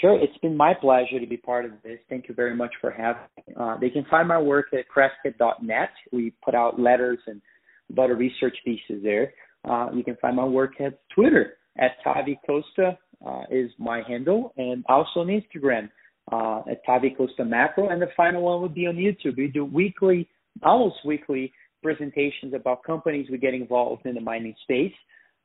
Sure, 0.00 0.16
it's 0.16 0.38
been 0.38 0.56
my 0.56 0.74
pleasure 0.74 1.18
to 1.18 1.26
be 1.26 1.36
part 1.36 1.64
of 1.64 1.72
this. 1.82 1.98
Thank 2.08 2.28
you 2.28 2.34
very 2.36 2.54
much 2.54 2.72
for 2.80 2.92
having 2.92 3.22
me. 3.36 3.54
Uh, 3.58 3.76
they 3.80 3.90
can 3.90 4.06
find 4.08 4.28
my 4.28 4.40
work 4.40 4.66
at 4.72 4.84
crescat.net. 4.88 5.88
We 6.12 6.32
put 6.44 6.54
out 6.54 6.78
letters 6.78 7.18
and 7.26 7.42
a 7.90 8.00
lot 8.00 8.12
of 8.12 8.18
research 8.18 8.56
pieces 8.64 9.02
there. 9.02 9.32
Uh, 9.68 9.88
you 9.92 10.04
can 10.04 10.16
find 10.22 10.36
my 10.36 10.44
work 10.44 10.80
at 10.80 11.00
Twitter 11.12 11.54
at 11.78 11.92
Tavi 12.04 12.38
Costa 12.46 12.96
uh, 13.26 13.42
is 13.50 13.72
my 13.78 14.02
handle, 14.06 14.52
and 14.56 14.84
also 14.88 15.20
on 15.20 15.26
Instagram 15.26 15.90
uh, 16.30 16.70
at 16.70 16.84
Tavi 16.86 17.10
Costa 17.10 17.44
Macro. 17.44 17.88
And 17.88 18.00
the 18.00 18.10
final 18.16 18.42
one 18.42 18.62
would 18.62 18.74
be 18.74 18.86
on 18.86 18.94
YouTube. 18.94 19.36
We 19.36 19.48
do 19.48 19.64
weekly, 19.64 20.28
almost 20.62 20.96
weekly 21.04 21.52
presentations 21.82 22.54
about 22.54 22.84
companies 22.84 23.26
we 23.32 23.38
get 23.38 23.52
involved 23.52 24.06
in 24.06 24.14
the 24.14 24.20
mining 24.20 24.54
space 24.62 24.92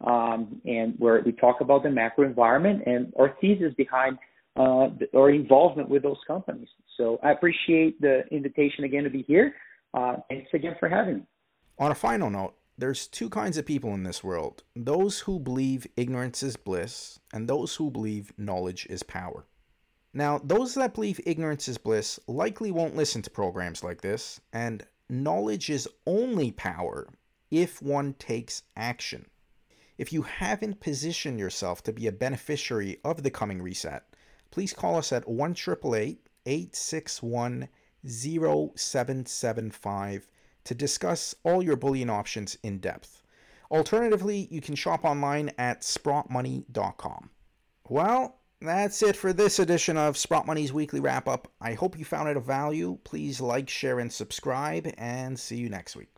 um, 0.03 0.61
and 0.65 0.95
where 0.97 1.21
we 1.25 1.31
talk 1.31 1.61
about 1.61 1.83
the 1.83 1.89
macro 1.89 2.25
environment 2.25 2.83
and 2.85 3.13
our 3.19 3.35
thesis 3.41 3.73
behind 3.75 4.17
uh, 4.55 4.89
our 5.15 5.29
involvement 5.29 5.89
with 5.89 6.03
those 6.03 6.19
companies. 6.27 6.67
So 6.97 7.19
I 7.23 7.31
appreciate 7.31 7.99
the 8.01 8.23
invitation 8.31 8.83
again 8.83 9.03
to 9.03 9.09
be 9.09 9.23
here. 9.23 9.55
Uh, 9.93 10.17
thanks 10.29 10.49
again 10.53 10.75
for 10.79 10.89
having 10.89 11.15
me. 11.15 11.21
On 11.79 11.91
a 11.91 11.95
final 11.95 12.29
note, 12.29 12.55
there's 12.77 13.07
two 13.07 13.29
kinds 13.29 13.57
of 13.57 13.65
people 13.65 13.93
in 13.93 14.03
this 14.03 14.23
world 14.23 14.63
those 14.75 15.19
who 15.19 15.39
believe 15.39 15.87
ignorance 15.95 16.43
is 16.43 16.55
bliss, 16.55 17.19
and 17.33 17.47
those 17.47 17.75
who 17.75 17.91
believe 17.91 18.33
knowledge 18.37 18.87
is 18.89 19.03
power. 19.03 19.45
Now, 20.13 20.39
those 20.43 20.73
that 20.75 20.93
believe 20.93 21.21
ignorance 21.25 21.67
is 21.67 21.77
bliss 21.77 22.19
likely 22.27 22.71
won't 22.71 22.95
listen 22.95 23.21
to 23.21 23.29
programs 23.29 23.83
like 23.83 24.01
this, 24.01 24.41
and 24.51 24.85
knowledge 25.09 25.69
is 25.69 25.87
only 26.05 26.51
power 26.51 27.07
if 27.49 27.81
one 27.81 28.13
takes 28.13 28.63
action. 28.75 29.27
If 30.01 30.11
you 30.11 30.23
haven't 30.23 30.79
positioned 30.79 31.37
yourself 31.37 31.83
to 31.83 31.93
be 31.93 32.07
a 32.07 32.11
beneficiary 32.11 32.97
of 33.05 33.21
the 33.21 33.29
coming 33.29 33.61
reset, 33.61 34.03
please 34.49 34.73
call 34.73 34.97
us 34.97 35.11
at 35.11 35.29
1 35.29 35.55
861 36.47 37.69
0775 38.03 40.27
to 40.63 40.73
discuss 40.73 41.35
all 41.43 41.61
your 41.61 41.75
bullion 41.75 42.09
options 42.09 42.57
in 42.63 42.79
depth. 42.79 43.21
Alternatively, 43.69 44.47
you 44.49 44.59
can 44.59 44.73
shop 44.73 45.05
online 45.05 45.51
at 45.59 45.81
sprottmoney.com. 45.81 47.29
Well, 47.87 48.39
that's 48.59 49.03
it 49.03 49.15
for 49.15 49.33
this 49.33 49.59
edition 49.59 49.97
of 49.97 50.17
Sprott 50.17 50.47
Money's 50.47 50.73
weekly 50.73 50.99
wrap 50.99 51.27
up. 51.27 51.47
I 51.61 51.75
hope 51.75 51.95
you 51.95 52.05
found 52.05 52.27
it 52.27 52.37
of 52.37 52.43
value. 52.43 52.97
Please 53.03 53.39
like, 53.39 53.69
share, 53.69 53.99
and 53.99 54.11
subscribe, 54.11 54.91
and 54.97 55.39
see 55.39 55.57
you 55.57 55.69
next 55.69 55.95
week. 55.95 56.09